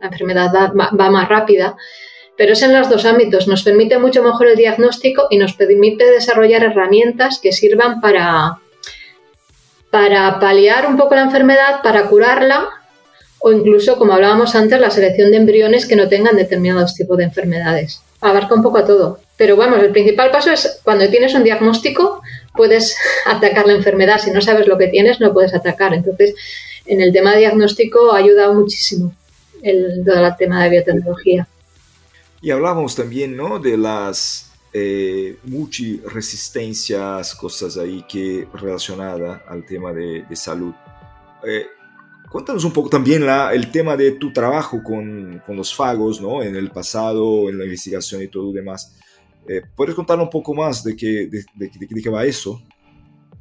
[0.00, 1.76] la enfermedad va más rápida,
[2.38, 3.48] pero es en los dos ámbitos.
[3.48, 8.60] Nos permite mucho mejor el diagnóstico y nos permite desarrollar herramientas que sirvan para,
[9.90, 12.68] para paliar un poco la enfermedad, para curarla
[13.40, 17.24] o incluso, como hablábamos antes, la selección de embriones que no tengan determinados tipos de
[17.24, 18.02] enfermedades.
[18.20, 19.18] Abarca un poco a todo.
[19.38, 22.20] Pero vamos, el principal paso es cuando tienes un diagnóstico,
[22.54, 22.96] puedes
[23.26, 24.18] atacar la enfermedad.
[24.18, 25.94] Si no sabes lo que tienes, no puedes atacar.
[25.94, 26.34] Entonces,
[26.84, 29.14] en el tema de diagnóstico ha ayudado muchísimo
[29.62, 31.48] el, todo el tema de biotecnología.
[32.42, 33.58] Y hablamos también ¿no?
[33.58, 40.74] de las eh, multiresistencias, cosas ahí que relacionada al tema de, salud.
[41.46, 41.66] Eh,
[42.28, 46.42] cuéntanos un poco también la, el tema de tu trabajo con, con, los fagos, ¿no?
[46.42, 48.94] En el pasado, en la investigación y todo lo demás.
[49.48, 52.62] Eh, ¿Puedes contar un poco más de qué, de, qué va eso?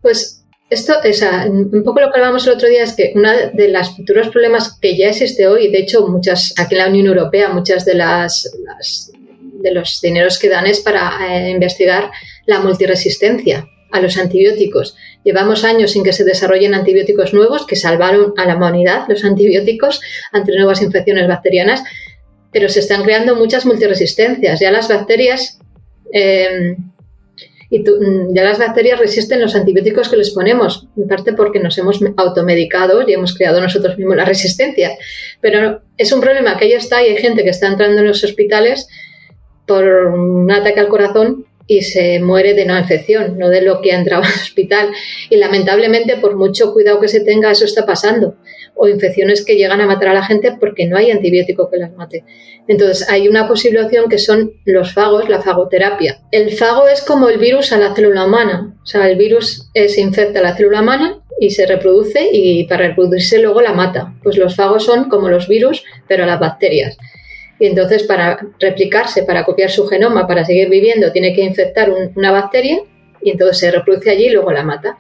[0.02, 3.70] Pues esto, es un poco lo que hablábamos el otro día es que uno de
[3.70, 7.50] los futuros problemas que ya existe hoy, de hecho, muchas, aquí en la Unión Europea,
[7.50, 8.50] muchas de las
[9.62, 12.12] de los dineros que dan es para eh, investigar
[12.46, 14.96] la multiresistencia a los antibióticos.
[15.24, 20.02] Llevamos años sin que se desarrollen antibióticos nuevos que salvaron a la humanidad, los antibióticos,
[20.32, 21.84] ante nuevas infecciones bacterianas,
[22.52, 24.60] pero se están creando muchas multiresistencias.
[24.60, 25.60] Ya las bacterias.
[26.12, 26.76] Em,
[27.70, 31.78] y mm, ya las bacterias resisten los antibióticos que les ponemos, en parte porque nos
[31.78, 34.98] hemos automedicado y hemos creado nosotros mismos la resistencia.
[35.42, 38.24] Pero es un problema que ya está y hay gente que está entrando en los
[38.24, 38.88] hospitales
[39.66, 43.92] por un ataque al corazón y se muere de una infección, no de lo que
[43.92, 44.90] ha entrado al hospital.
[45.30, 48.36] Y lamentablemente, por mucho cuidado que se tenga, eso está pasando.
[48.76, 51.94] O infecciones que llegan a matar a la gente porque no hay antibiótico que las
[51.94, 52.24] mate.
[52.68, 56.22] Entonces, hay una posible opción que son los fagos, la fagoterapia.
[56.32, 58.76] El fago es como el virus a la célula humana.
[58.82, 62.88] O sea, el virus se infecta a la célula humana y se reproduce y para
[62.88, 64.14] reproducirse luego la mata.
[64.24, 66.98] Pues los fagos son como los virus, pero a las bacterias.
[67.60, 72.32] Y entonces para replicarse, para copiar su genoma, para seguir viviendo, tiene que infectar una
[72.32, 72.82] bacteria
[73.22, 74.98] y entonces se reproduce allí y luego la mata.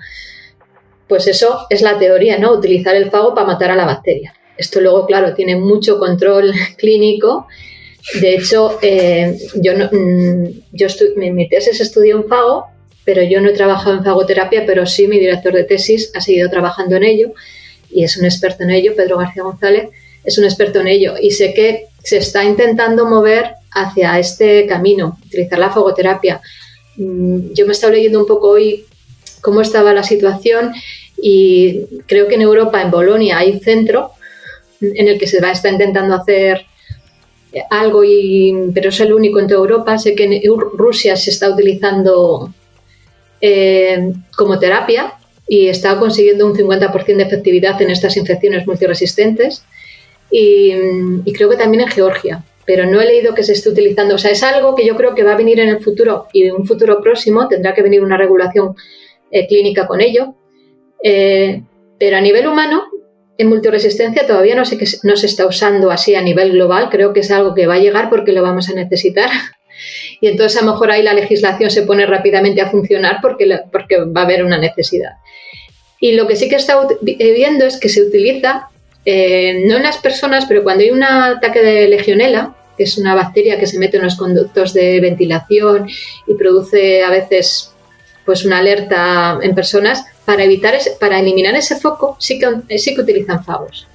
[1.08, 2.52] Pues eso es la teoría, ¿no?
[2.52, 4.34] Utilizar el fago para matar a la bacteria.
[4.58, 7.48] Esto luego, claro, tiene mucho control clínico.
[8.20, 12.66] De hecho, eh, yo, no, mm, yo en mi tesis estudié un fago,
[13.06, 16.50] pero yo no he trabajado en fagoterapia, pero sí mi director de tesis ha seguido
[16.50, 17.34] trabajando en ello
[17.90, 19.90] y es un experto en ello, Pedro García González,
[20.28, 21.16] es un experto en ello.
[21.20, 26.42] Y sé que se está intentando mover hacia este camino, utilizar la fogoterapia.
[26.98, 28.86] Mm, yo me he estado leyendo un poco hoy
[29.42, 30.74] cómo estaba la situación
[31.20, 34.12] y creo que en Europa, en Bolonia, hay un centro
[34.82, 36.66] en el que se va, está intentando hacer
[37.70, 38.02] algo,
[38.74, 39.98] pero es el único en toda Europa.
[39.98, 40.42] Sé que en
[40.74, 42.54] Rusia se está utilizando
[43.40, 45.14] eh, como terapia
[45.48, 49.64] y está consiguiendo un 50% de efectividad en estas infecciones multiresistentes
[50.30, 54.16] y, creo que también en Georgia, pero no he leído que se esté utilizando.
[54.16, 56.44] O sea, es algo que yo creo que va a venir en el futuro y
[56.44, 58.76] en un futuro próximo tendrá que venir una regulación
[59.32, 60.36] eh, clínica con ello.
[61.02, 61.62] Eh,
[62.00, 62.84] pero a nivel humano,
[63.38, 66.90] en multiresistencia todavía no sé que no se está usando así a nivel global.
[66.90, 69.30] Creo que es algo que va a llegar porque lo vamos a necesitar.
[70.20, 73.98] Y entonces a lo mejor ahí la legislación se pone rápidamente a funcionar porque, porque
[74.06, 75.12] va a haber una necesidad.
[76.00, 78.70] Y lo que sí que está viendo es que se utiliza,
[79.10, 83.16] eh, no en las personas, pero cuando hay un ataque de legionela, que es una
[83.16, 85.88] bacteria que se mete en los conductos de ventilación
[86.28, 87.72] y produce a veces
[88.26, 93.00] pues una alerta en personas, para evitar para eliminar ese foco sí que, sí que
[93.00, 93.88] utilizan fagos.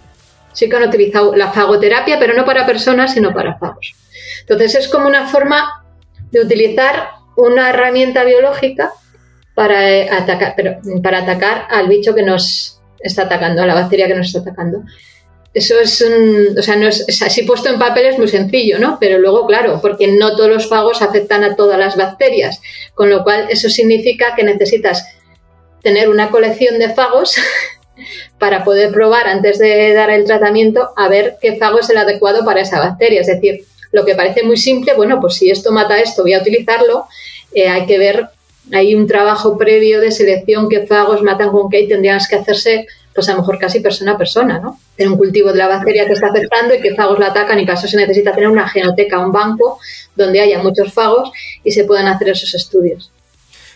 [0.54, 3.94] Sí que han utilizado la fagoterapia, pero no para personas, sino para fagos.
[4.40, 5.84] Entonces es como una forma
[6.30, 8.92] de utilizar una herramienta biológica
[9.54, 10.54] para eh, atacar,
[11.02, 14.82] para atacar al bicho que nos está atacando, a la bacteria que nos está atacando.
[15.54, 16.02] Eso es,
[16.56, 18.96] o sea, no es, así puesto en papel es muy sencillo, ¿no?
[18.98, 22.60] Pero luego, claro, porque no todos los fagos afectan a todas las bacterias,
[22.94, 25.06] con lo cual eso significa que necesitas
[25.82, 27.36] tener una colección de fagos
[28.38, 32.44] para poder probar antes de dar el tratamiento a ver qué fago es el adecuado
[32.44, 33.20] para esa bacteria.
[33.20, 36.40] Es decir, lo que parece muy simple, bueno, pues si esto mata esto, voy a
[36.40, 37.06] utilizarlo,
[37.54, 38.28] eh, hay que ver,
[38.70, 42.86] hay un trabajo previo de selección qué fagos matan con qué y tendrían que hacerse,
[43.14, 44.78] pues a lo mejor casi persona a persona, ¿no?
[44.96, 47.66] Tener un cultivo de la bacteria que está afectando y qué fagos la atacan y
[47.66, 49.78] para eso se necesita tener una genoteca, un banco
[50.14, 51.32] donde haya muchos fagos
[51.64, 53.10] y se puedan hacer esos estudios.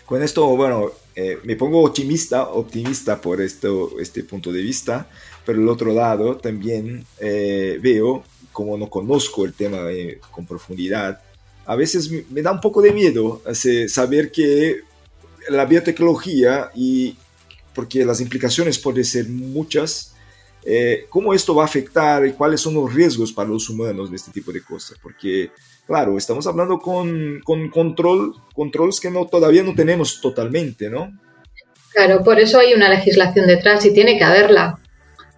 [0.05, 5.09] Con esto, bueno, eh, me pongo optimista, optimista por esto, este punto de vista,
[5.45, 8.23] pero el otro lado también eh, veo,
[8.53, 9.79] como no conozco el tema
[10.31, 11.21] con profundidad,
[11.67, 13.41] a veces me da un poco de miedo
[13.87, 14.81] saber que
[15.49, 17.15] la biotecnología y
[17.75, 20.15] porque las implicaciones pueden ser muchas,
[20.65, 24.15] eh, cómo esto va a afectar y cuáles son los riesgos para los humanos de
[24.15, 25.51] este tipo de cosas, porque
[25.85, 31.11] claro, estamos hablando con, con control, controles que no, todavía no tenemos totalmente, ¿no?
[31.93, 34.79] Claro, por eso hay una legislación detrás y tiene que haberla.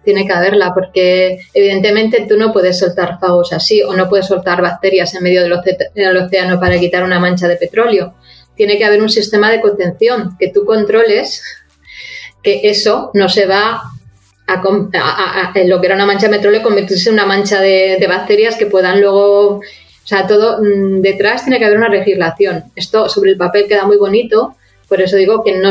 [0.04, 4.62] Tiene que haberla porque evidentemente tú no puedes soltar fagos así o no puedes soltar
[4.62, 8.14] bacterias en medio del, océano para quitar una mancha de petróleo.
[8.54, 11.42] Tiene que haber un sistema de contención que tú controles
[12.42, 13.82] que eso no se va
[14.46, 18.56] a, lo que era una mancha de petróleo convertirse en una mancha de, de bacterias
[18.56, 19.60] que puedan luego
[20.02, 22.64] o sea, todo mm, detrás tiene que haber una legislación.
[22.74, 24.56] Esto sobre el papel queda muy bonito,
[24.88, 25.70] por eso digo que no,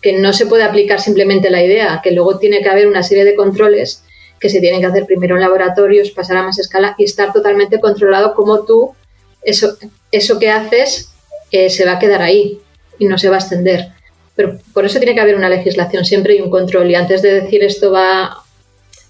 [0.00, 3.24] que no se puede aplicar simplemente la idea, que luego tiene que haber una serie
[3.24, 4.02] de controles
[4.38, 7.80] que se tienen que hacer primero en laboratorios, pasar a más escala y estar totalmente
[7.80, 8.94] controlado como tú,
[9.42, 9.76] eso,
[10.12, 11.10] eso que haces
[11.50, 12.60] eh, se va a quedar ahí
[12.98, 13.88] y no se va a extender.
[14.36, 16.90] Pero por eso tiene que haber una legislación siempre y un control.
[16.90, 18.44] Y antes de decir esto va,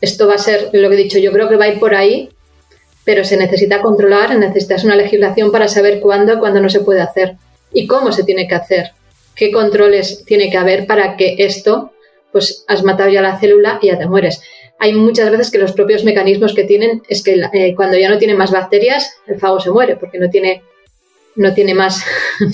[0.01, 1.94] esto va a ser lo que he dicho, yo creo que va a ir por
[1.94, 2.31] ahí,
[3.05, 7.37] pero se necesita controlar, necesitas una legislación para saber cuándo, cuándo no se puede hacer
[7.72, 8.92] y cómo se tiene que hacer,
[9.38, 11.92] qué controles tiene que haber para que esto,
[12.33, 14.42] pues has matado ya la célula y ya te mueres.
[14.81, 18.18] Hay muchas veces que los propios mecanismos que tienen es que eh, cuando ya no
[18.18, 20.62] tiene más bacterias, el fago se muere porque no tiene
[21.37, 22.05] no tiene más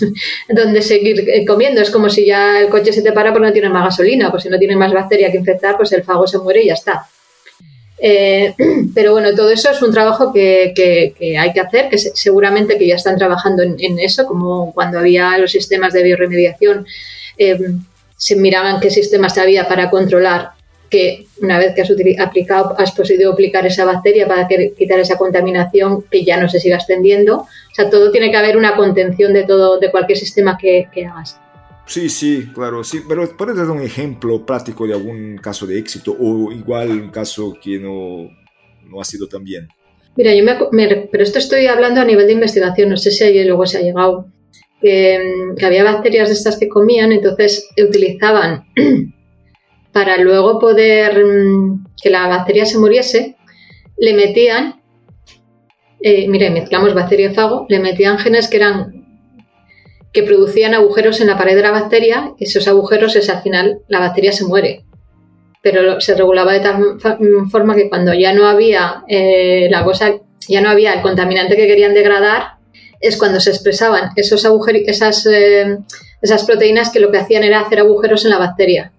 [0.48, 1.80] donde seguir eh, comiendo.
[1.80, 4.42] Es como si ya el coche se te para porque no tiene más gasolina, pues
[4.42, 7.08] si no tiene más bacteria que infectar, pues el fago se muere y ya está.
[8.06, 8.54] Eh,
[8.94, 10.74] pero bueno, todo eso es un trabajo que,
[11.40, 15.50] hay que hacer, que seguramente que ya están trabajando en, eso, como cuando había los
[15.50, 16.86] sistemas de bioremediación,
[17.38, 17.58] eh,
[18.14, 20.50] se miraban qué sistemas había para controlar
[20.90, 21.90] que una vez que has
[22.20, 26.76] aplicado, has podido aplicar esa bacteria para quitar esa contaminación, que ya no se siga
[26.76, 27.38] extendiendo.
[27.38, 31.40] O sea, todo tiene que haber una contención de todo, de cualquier sistema que hagas.
[31.86, 36.16] Sí, sí, claro, sí, pero ¿puedes dar un ejemplo práctico de algún caso de éxito
[36.18, 38.30] o igual un caso que no,
[38.88, 39.68] no ha sido tan bien?
[40.16, 43.44] Mira, yo me, pero esto estoy hablando a nivel de investigación, no sé si ahí
[43.44, 44.28] luego se ha llegado,
[44.80, 45.18] que,
[45.62, 48.64] había bacterias de estas que comían, entonces utilizaban
[49.92, 53.36] para luego poder mm, que la bacteria se muriese,
[53.98, 54.80] le metían,
[56.00, 59.03] eh, mira, mezclamos bacteria y fago, le metían genes que eran
[60.14, 62.32] que producían agujeros en la pared de la bacteria.
[62.38, 64.84] Esos agujeros es al final la bacteria se muere.
[65.60, 67.00] Pero se regulaba de tal
[67.50, 70.14] forma que cuando ya no había eh, la cosa,
[70.48, 72.58] ya no había el contaminante que querían degradar,
[73.00, 75.78] es cuando se expresaban esos agujeros, esas, eh,
[76.22, 78.92] esas proteínas que lo que hacían era hacer agujeros en la bacteria.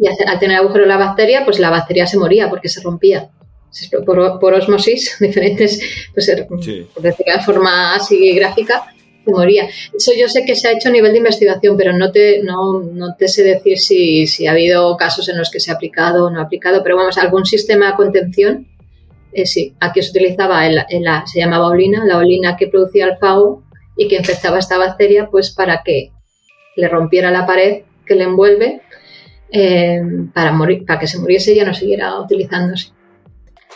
[0.00, 3.28] Y al tener agujeros en la bacteria, pues la bacteria se moría porque se rompía.
[4.06, 5.78] Por, por osmosis, diferentes,
[6.14, 8.86] pues, por decir de forma así gráfica,
[9.32, 9.68] moría.
[9.96, 12.80] Eso yo sé que se ha hecho a nivel de investigación, pero no te, no,
[12.80, 16.26] no te sé decir si, si, ha habido casos en los que se ha aplicado
[16.26, 18.66] o no ha aplicado, pero vamos, algún sistema de contención,
[19.32, 23.16] eh, sí, aquí se utilizaba, el, la, se llamaba olina, la olina que producía el
[23.18, 23.62] fago
[23.96, 26.10] y que infectaba esta bacteria, pues para que
[26.76, 28.82] le rompiera la pared que le envuelve
[29.50, 30.00] eh,
[30.32, 32.92] para, morir, para que se muriese y ya no siguiera utilizándose.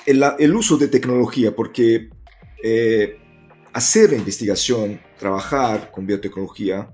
[0.06, 2.08] El, el uso de tecnología, porque
[2.62, 3.16] eh,
[3.72, 6.90] hacer la investigación, trabajar con biotecnología,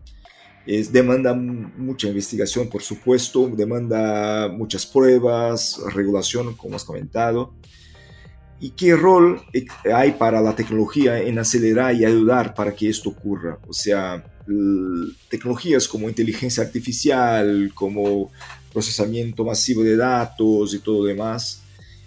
[0.66, 7.54] es, demanda mucha investigación, por supuesto, demanda muchas pruebas, regulación, como has comentado.
[8.58, 9.42] ¿Y qué rol
[9.94, 13.58] hay para la tecnología en acelerar y ayudar para que esto ocurra?
[13.68, 14.24] O sea,
[15.28, 18.32] tecnologías como inteligencia artificial, como
[18.72, 21.62] procesamiento masivo de datos y todo demás,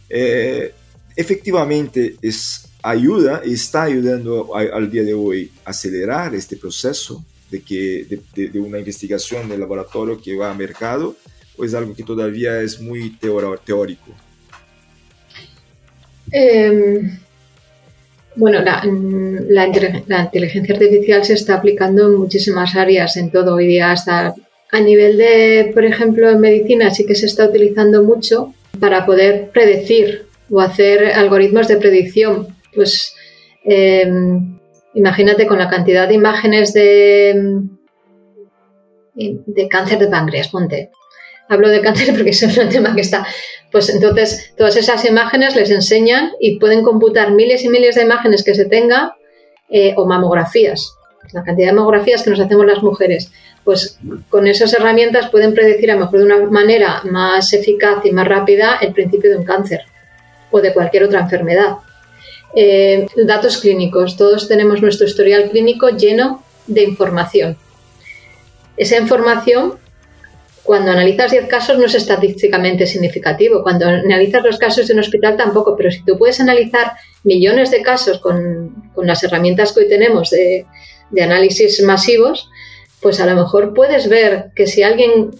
[0.09, 0.74] eh,
[1.15, 8.19] efectivamente es ayuda, está ayudando al día de hoy a acelerar este proceso de, que,
[8.35, 11.15] de, una investigación de laboratorio que va a mercado,
[11.57, 13.17] o es algo que todavía es muy
[13.65, 14.11] teórico?
[16.31, 17.19] Em,
[18.35, 18.83] bueno, la,
[19.47, 24.35] la, inteligencia artificial se está aplicando en muchísimas áreas, en todo hoy día, hasta
[24.71, 29.49] a nivel de, por ejemplo, en medicina sí que se está utilizando mucho para poder
[29.51, 32.59] predecir o hacer algoritmos de predicción.
[32.74, 33.15] Pues
[33.63, 34.59] em,
[34.93, 37.61] imagínate con la cantidad de imágenes de,
[39.15, 40.91] de cáncer de páncreas, ponte.
[41.47, 43.26] Hablo de cáncer porque es un tema que está.
[43.72, 48.43] Pues entonces, todas esas imágenes les enseñan y pueden computar miles y miles de imágenes
[48.43, 49.15] que se tenga
[49.70, 50.95] eh, o mamografías,
[51.32, 53.32] la cantidad de mamografías que nos hacemos las mujeres.
[53.63, 53.99] Pues
[54.30, 58.28] con esas herramientas pueden predecir a lo mejor de una manera más eficaz y más
[58.28, 59.82] rápida el principio de un cáncer
[60.49, 61.76] o de cualquier otra enfermedad.
[62.55, 64.17] Eh, datos clínicos.
[64.17, 67.57] Todos tenemos nuestro historial clínico lleno de información.
[68.77, 69.77] Esa información
[70.69, 73.63] cuando analizas 10 casos no es estadísticamente significativo.
[73.63, 76.91] Cuando analizas los casos de un hospital tampoco, pero si tú puedes analizar
[77.23, 80.67] millones de casos con, las herramientas que hoy tenemos de,
[81.19, 82.51] análisis masivos,
[83.01, 85.31] pues a lo mejor puedes ver que si alguien,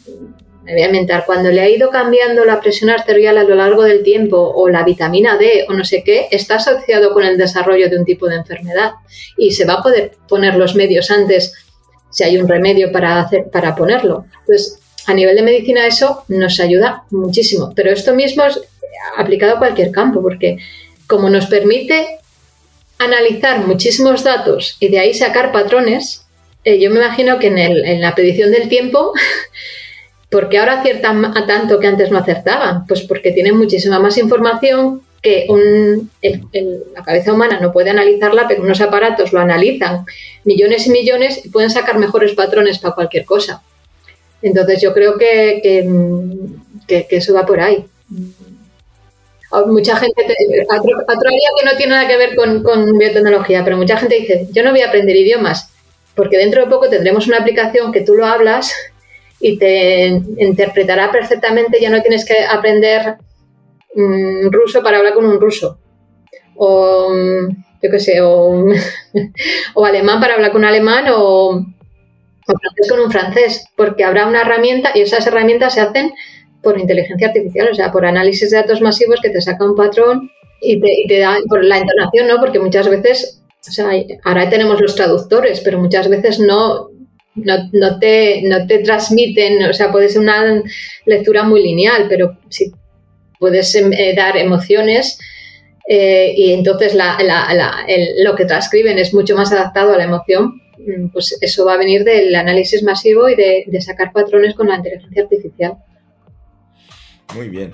[0.64, 3.84] me voy a inventar, cuando le ha ido cambiando la presión arterial a lo largo
[3.84, 7.89] del tiempo o la vitamina D o no sé qué, está asociado con el desarrollo
[7.89, 8.91] de un tipo de enfermedad.
[9.38, 11.53] Y se va a poder poner los medios antes
[12.12, 14.26] si hay un remedio para, hacer, para ponerlo.
[14.41, 18.60] Entonces, a nivel de medicina eso nos ayuda muchísimo, pero esto mismo es
[19.18, 20.57] aplicado a cualquier campo, porque
[21.07, 22.20] como nos permite
[22.99, 26.26] analizar muchísimos datos y de ahí sacar patrones,
[26.64, 29.14] eh, yo me imagino que en, la predicción del tiempo,
[30.30, 32.86] porque ahora aciertan a tanto que antes no acertaban?
[32.86, 35.48] Pues porque tienen muchísima más información que
[36.96, 40.06] la cabeza humana no puede analizarla, pero unos aparatos lo analizan
[40.46, 43.62] millones y millones y pueden sacar mejores patrones para cualquier cosa.
[44.42, 45.60] Entonces yo creo que,
[46.88, 47.86] que, eso va por ahí.
[49.68, 50.26] Mucha gente,
[50.70, 54.64] otro, área que no tiene nada que ver con, biotecnología, pero mucha gente dice, yo
[54.64, 55.72] no voy a aprender idiomas,
[56.16, 58.72] porque dentro de poco tendremos una aplicación que tú lo hablas
[59.40, 63.16] y te interpretará perfectamente, ya no tienes que aprender
[63.96, 65.80] mm, ruso para hablar con un ruso,
[66.56, 67.14] o
[67.82, 68.66] yo qué sé, o,
[69.76, 71.66] o alemán para hablar con un alemán, o
[72.46, 76.14] francés con un francés, porque habrá una herramienta y esas herramientas se hacen
[76.62, 80.30] por inteligencia artificial, o sea, por análisis de datos masivos que te saca un patrón
[80.62, 82.40] y te, da por la entonación, ¿no?
[82.40, 83.92] Porque muchas veces, o sea,
[84.26, 86.90] ahora tenemos los traductores, pero muchas veces no,
[87.36, 90.64] no, te, no te transmiten, o sea, puede ser una
[91.06, 92.72] lectura muy lineal, pero si
[93.40, 95.18] puedes em, eh, dar emociones
[95.88, 101.38] eh, y entonces lo que transcriben es mucho más adaptado a la emoción, Mm, pues
[101.42, 105.74] eso va a venir del análisis masivo y de, sacar patrones con la inteligencia artificial.
[107.36, 107.74] Muy bien.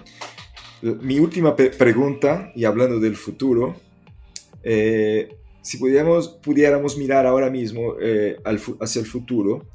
[0.82, 3.76] Mi última pregunta, y hablando del futuro,
[4.64, 5.30] eh,
[5.66, 8.38] si pudiéramos, pudiéramos mirar ahora mismo eh,
[8.80, 9.66] hacia el futuro,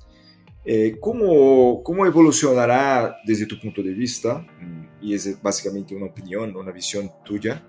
[0.64, 4.38] eh, ¿cómo, ¿cómo, evolucionará desde tu punto de vista?
[4.38, 7.64] Mm, y es básicamente una opinión, una visión tuya.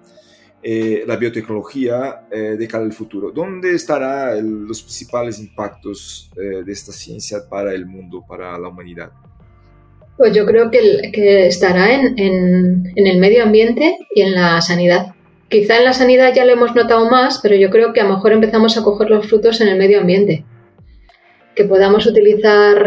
[0.64, 3.32] Eh, la biotecnología eh, de cara al futuro.
[3.32, 9.10] ¿Dónde estarán los principales impactos eh, de esta ciencia para el mundo, para la humanidad?
[10.18, 15.16] Pues yo creo que, estará en, en, el medio ambiente y en la sanidad.
[15.52, 18.16] Quizá en la sanidad ya lo hemos notado más, pero yo creo que a lo
[18.16, 20.46] mejor empezamos a coger los frutos en el medio ambiente.
[21.56, 22.84] Que podamos utilizar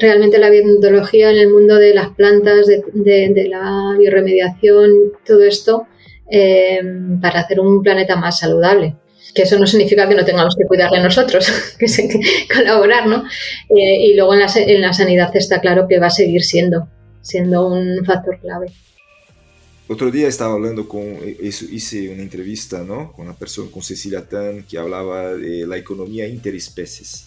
[0.00, 5.86] realmente la biotecnología en el mundo de las plantas, de, la bioremediación, todo esto,
[6.26, 8.96] Em, para hacer un planeta más saludable.
[9.34, 11.46] Que eso no significa que no tengamos que cuidarle nosotros,
[11.78, 12.20] que, se, que
[12.52, 13.24] colaborar, ¿no?
[13.68, 16.88] Eh, y luego en la, en la sanidad está claro que va a seguir siendo,
[17.20, 18.68] siendo un factor clave.
[19.86, 23.12] Otro día estaba hablando con, hice una entrevista ¿no?
[23.12, 27.26] con una persona, con Cecilia Tan, que hablaba de la economía interespecies,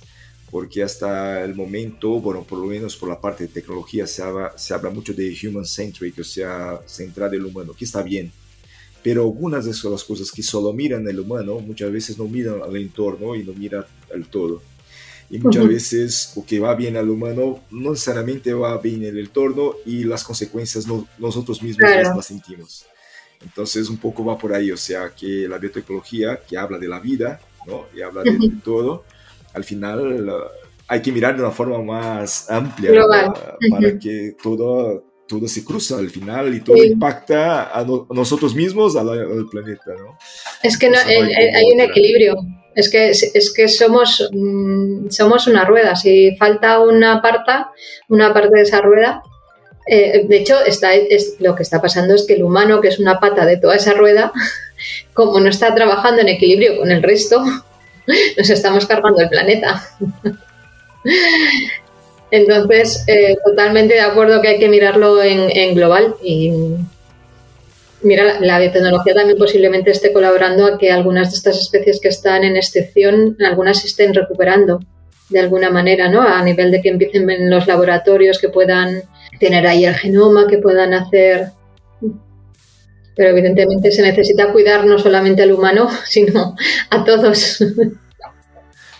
[0.49, 4.57] porque hasta el momento, bueno, por lo menos por la parte de tecnología, se habla,
[4.57, 8.31] se habla mucho de human-centric, o sea, centrado en el humano, que está bien,
[9.03, 12.75] pero algunas de esas cosas que solo miran el humano, muchas veces no miran al
[12.75, 14.63] entorno y no miran al todo.
[15.29, 19.19] Y muchas veces lo que va bien al humano no necesariamente va bien en el
[19.19, 22.85] entorno y las consecuencias no, nosotros mismos las sentimos.
[23.41, 26.99] Entonces un poco va por ahí, o sea, que la biotecnología que habla de la
[26.99, 27.85] vida, ¿no?
[27.95, 29.03] Y habla de, todo,
[29.53, 30.33] al final
[30.87, 32.91] hay que mirar de una forma más amplia
[33.69, 39.45] para, que todo, todo se cruza al final y todo impacta a, nosotros mismos, al,
[39.51, 40.17] planeta, ¿no?
[40.63, 42.37] Es que no, hay, un equilibrio.
[42.75, 45.95] Es que, es que somos, mm, somos una rueda.
[45.95, 47.51] Si falta una parte,
[48.07, 49.23] una parte de esa rueda,
[49.87, 52.99] eh, de hecho, está, es, lo que está pasando es que el humano, que es
[52.99, 54.33] una pata de toda esa rueda,
[55.13, 57.41] como no está trabajando en equilibrio con el resto,
[58.37, 59.83] nos estamos cargando el planeta.
[62.31, 66.51] Entonces, eh, totalmente de acuerdo que hay que mirarlo en, global y
[68.01, 72.43] mira, la biotecnología también posiblemente esté colaborando a que algunas de estas especies que están
[72.43, 74.79] en excepción, algunas estén recuperando
[75.29, 76.21] de alguna manera, ¿no?
[76.21, 79.03] A nivel de que empiecen en los laboratorios que puedan
[79.39, 81.51] tener ahí el genoma, que puedan hacer.
[83.15, 86.55] Pero evidentemente se necesita cuidar no solamente al humano, sino
[86.89, 87.63] a todos.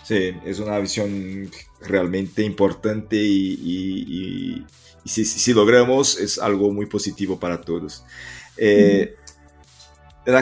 [0.04, 1.50] Sí, es una visión
[1.82, 4.64] realmente importante y,
[5.04, 8.04] si, logramos es algo muy positivo para todos.
[8.58, 9.14] Eh,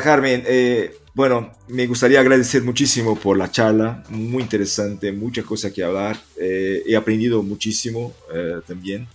[0.02, 5.82] Carmen, eh, bueno, me gustaría agradecer muchísimo por la charla, muy interesante, muchas cosas que
[5.82, 6.20] hablar.
[6.36, 9.06] Eh, he aprendido muchísimo eh, también.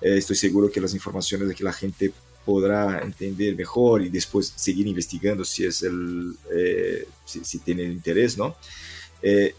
[0.00, 2.12] estoy seguro que las informaciones de que la gente
[2.44, 6.36] podrá entender mejor y después seguir investigando si es el
[7.24, 8.56] si, tienen interés, ¿no?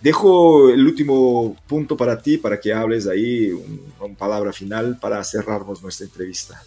[0.02, 3.52] Dejo el último punto para ti, para que hables ahí
[4.00, 6.64] una palabra final para cerrarnos nuestra entrevista.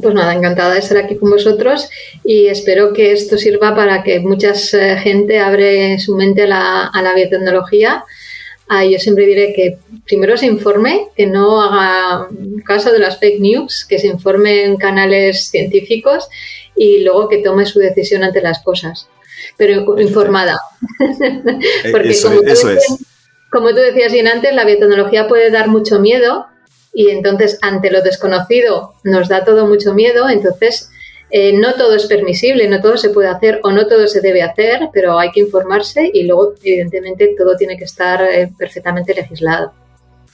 [0.00, 1.88] Pues nada, encantada de estar aquí con vosotros
[2.24, 6.86] y espero que esto sirva para que mucha eh, gente abre su mente a la,
[6.86, 8.04] a la biotecnología.
[8.68, 12.28] Ah, yo siempre diré que primero se informe, que no haga
[12.64, 16.28] caso de las fake news, que se informe en canales científicos
[16.76, 19.08] y luego que tome su decisión ante las cosas
[19.56, 20.60] pero informada.
[21.92, 22.86] Porque como, tú es.
[23.50, 26.46] como tú decías bien antes, la biotecnología puede dar mucho miedo
[26.92, 30.90] y entonces ante lo desconocido nos da todo mucho miedo, entonces
[31.30, 34.42] eh, no todo es permisible, no todo se puede hacer o no todo se debe
[34.42, 39.72] hacer, pero hay que informarse y luego evidentemente todo tiene que estar eh, perfectamente legislado.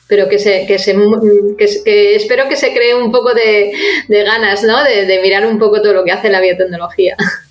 [0.06, 0.94] Pero que se, que se
[1.56, 3.72] que, espero que se cree un poco de,
[4.08, 4.84] ganas, ¿no?
[4.84, 7.16] de mirar un poco todo lo que hace la biotecnología.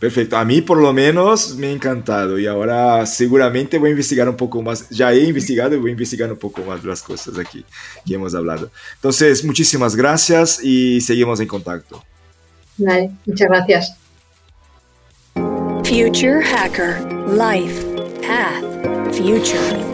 [0.00, 4.26] Perfecto, a mí por lo menos me ha encantado y ahora seguramente voy a investigar
[4.30, 7.38] un poco más, ya he investigado y voy a investigar un poco más las cosas
[7.38, 7.62] aquí
[8.06, 8.70] que hemos hablado.
[8.94, 12.02] Entonces, muchísimas gracias y seguimos en contacto.
[12.78, 13.94] Vale, muchas gracias.
[15.84, 17.02] Future Hacker,
[17.36, 17.84] Life,
[18.22, 19.89] Path, Future.